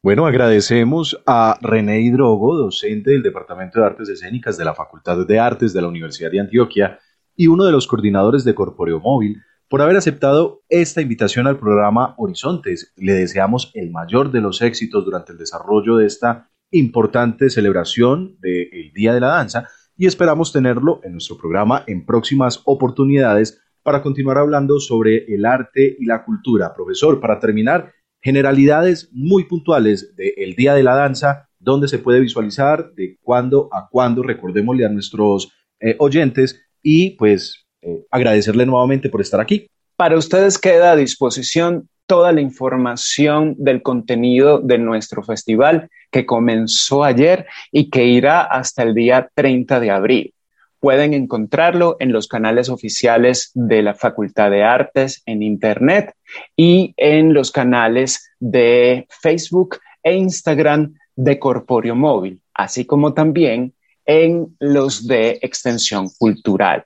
Bueno, 0.00 0.24
agradecemos 0.24 1.20
a 1.26 1.58
René 1.60 2.00
Hidrogo, 2.00 2.56
docente 2.56 3.10
del 3.10 3.24
Departamento 3.24 3.80
de 3.80 3.86
Artes 3.86 4.08
Escénicas 4.08 4.56
de 4.56 4.64
la 4.64 4.74
Facultad 4.74 5.26
de 5.26 5.40
Artes 5.40 5.72
de 5.72 5.82
la 5.82 5.88
Universidad 5.88 6.30
de 6.30 6.40
Antioquia 6.40 7.00
y 7.34 7.48
uno 7.48 7.64
de 7.64 7.72
los 7.72 7.88
coordinadores 7.88 8.44
de 8.44 8.54
Corporeo 8.54 9.00
Móvil, 9.00 9.42
por 9.68 9.82
haber 9.82 9.96
aceptado 9.96 10.62
esta 10.68 11.02
invitación 11.02 11.48
al 11.48 11.58
programa 11.58 12.14
Horizontes. 12.18 12.92
Le 12.96 13.14
deseamos 13.14 13.72
el 13.74 13.90
mayor 13.90 14.30
de 14.30 14.40
los 14.40 14.62
éxitos 14.62 15.04
durante 15.04 15.32
el 15.32 15.38
desarrollo 15.38 15.96
de 15.96 16.06
esta 16.06 16.48
importante 16.70 17.50
celebración 17.50 18.36
del 18.40 18.92
Día 18.94 19.14
de 19.14 19.20
la 19.20 19.28
Danza 19.28 19.68
y 19.96 20.06
esperamos 20.06 20.52
tenerlo 20.52 21.00
en 21.02 21.12
nuestro 21.12 21.36
programa 21.36 21.84
en 21.86 22.06
próximas 22.06 22.62
oportunidades 22.64 23.60
para 23.82 24.02
continuar 24.02 24.38
hablando 24.38 24.80
sobre 24.80 25.24
el 25.32 25.44
arte 25.46 25.96
y 25.98 26.04
la 26.04 26.24
cultura. 26.24 26.74
Profesor, 26.74 27.20
para 27.20 27.40
terminar, 27.40 27.92
generalidades 28.20 29.08
muy 29.12 29.44
puntuales 29.44 30.14
del 30.16 30.54
Día 30.54 30.74
de 30.74 30.82
la 30.82 30.94
Danza, 30.94 31.48
donde 31.58 31.88
se 31.88 31.98
puede 31.98 32.20
visualizar, 32.20 32.92
de 32.94 33.18
cuándo 33.22 33.68
a 33.72 33.88
cuándo, 33.90 34.22
recordémosle 34.22 34.84
a 34.84 34.88
nuestros 34.88 35.52
eh, 35.80 35.96
oyentes 35.98 36.60
y 36.82 37.10
pues 37.10 37.66
eh, 37.82 38.04
agradecerle 38.10 38.66
nuevamente 38.66 39.08
por 39.08 39.20
estar 39.20 39.40
aquí. 39.40 39.68
Para 39.96 40.16
ustedes 40.16 40.58
queda 40.58 40.92
a 40.92 40.96
disposición 40.96 41.88
toda 42.06 42.32
la 42.32 42.40
información 42.40 43.54
del 43.58 43.82
contenido 43.82 44.60
de 44.60 44.78
nuestro 44.78 45.22
festival 45.22 45.90
que 46.10 46.26
comenzó 46.26 47.04
ayer 47.04 47.46
y 47.70 47.90
que 47.90 48.04
irá 48.04 48.42
hasta 48.42 48.82
el 48.82 48.94
día 48.94 49.30
30 49.34 49.80
de 49.80 49.90
abril. 49.90 50.34
Pueden 50.80 51.12
encontrarlo 51.12 51.96
en 51.98 52.12
los 52.12 52.28
canales 52.28 52.68
oficiales 52.68 53.50
de 53.54 53.82
la 53.82 53.94
Facultad 53.94 54.50
de 54.50 54.62
Artes 54.62 55.22
en 55.26 55.42
Internet 55.42 56.14
y 56.56 56.94
en 56.96 57.34
los 57.34 57.50
canales 57.50 58.30
de 58.38 59.06
Facebook 59.08 59.78
e 60.02 60.14
Instagram 60.14 60.94
de 61.16 61.38
Corporio 61.38 61.96
Móvil, 61.96 62.40
así 62.54 62.84
como 62.84 63.12
también 63.12 63.74
en 64.06 64.56
los 64.60 65.06
de 65.06 65.38
Extensión 65.42 66.08
Cultural. 66.16 66.84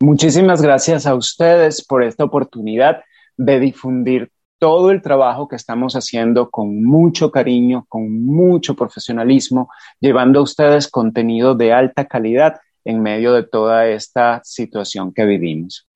Muchísimas 0.00 0.62
gracias 0.62 1.06
a 1.06 1.14
ustedes 1.14 1.84
por 1.84 2.04
esta 2.04 2.24
oportunidad 2.24 3.02
de 3.36 3.58
difundir 3.60 4.30
todo 4.58 4.90
el 4.90 5.02
trabajo 5.02 5.48
que 5.48 5.56
estamos 5.56 5.94
haciendo 5.94 6.50
con 6.50 6.82
mucho 6.82 7.30
cariño, 7.30 7.84
con 7.88 8.24
mucho 8.24 8.74
profesionalismo, 8.74 9.68
llevando 10.00 10.40
a 10.40 10.42
ustedes 10.42 10.90
contenido 10.90 11.54
de 11.54 11.72
alta 11.72 12.06
calidad 12.06 12.56
en 12.84 13.02
medio 13.02 13.32
de 13.32 13.42
toda 13.42 13.86
esta 13.88 14.40
situación 14.44 15.12
que 15.12 15.24
vivimos. 15.24 15.86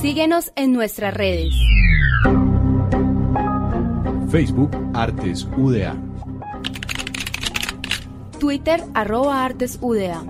Síguenos 0.00 0.52
en 0.56 0.72
nuestras 0.72 1.14
redes. 1.14 1.54
Facebook 4.30 4.70
Artes 4.94 5.46
UDA. 5.56 5.94
Twitter 8.38 8.82
arroba 8.94 9.44
Artes 9.44 9.78
UDA. 9.82 10.22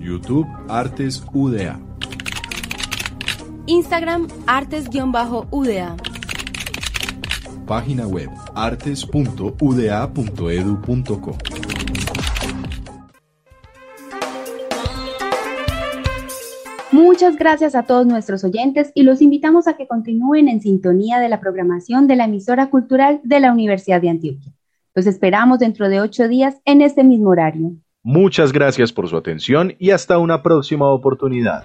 YouTube 0.00 0.46
Artes 0.68 1.22
UDA. 1.34 1.78
Instagram 3.66 4.28
artes-uda. 4.46 5.96
Página 7.66 8.06
web 8.06 8.28
artes.uda.edu.co. 8.54 11.38
Muchas 16.92 17.36
gracias 17.36 17.74
a 17.74 17.84
todos 17.84 18.06
nuestros 18.06 18.44
oyentes 18.44 18.92
y 18.94 19.02
los 19.02 19.22
invitamos 19.22 19.66
a 19.66 19.76
que 19.76 19.88
continúen 19.88 20.48
en 20.48 20.60
sintonía 20.60 21.18
de 21.18 21.30
la 21.30 21.40
programación 21.40 22.06
de 22.06 22.16
la 22.16 22.26
emisora 22.26 22.68
cultural 22.70 23.20
de 23.24 23.40
la 23.40 23.50
Universidad 23.50 24.00
de 24.00 24.10
Antioquia. 24.10 24.52
Los 24.94 25.06
esperamos 25.06 25.58
dentro 25.58 25.88
de 25.88 26.00
ocho 26.00 26.28
días 26.28 26.60
en 26.64 26.80
este 26.82 27.02
mismo 27.02 27.30
horario. 27.30 27.72
Muchas 28.02 28.52
gracias 28.52 28.92
por 28.92 29.08
su 29.08 29.16
atención 29.16 29.74
y 29.78 29.90
hasta 29.90 30.18
una 30.18 30.42
próxima 30.42 30.86
oportunidad. 30.88 31.64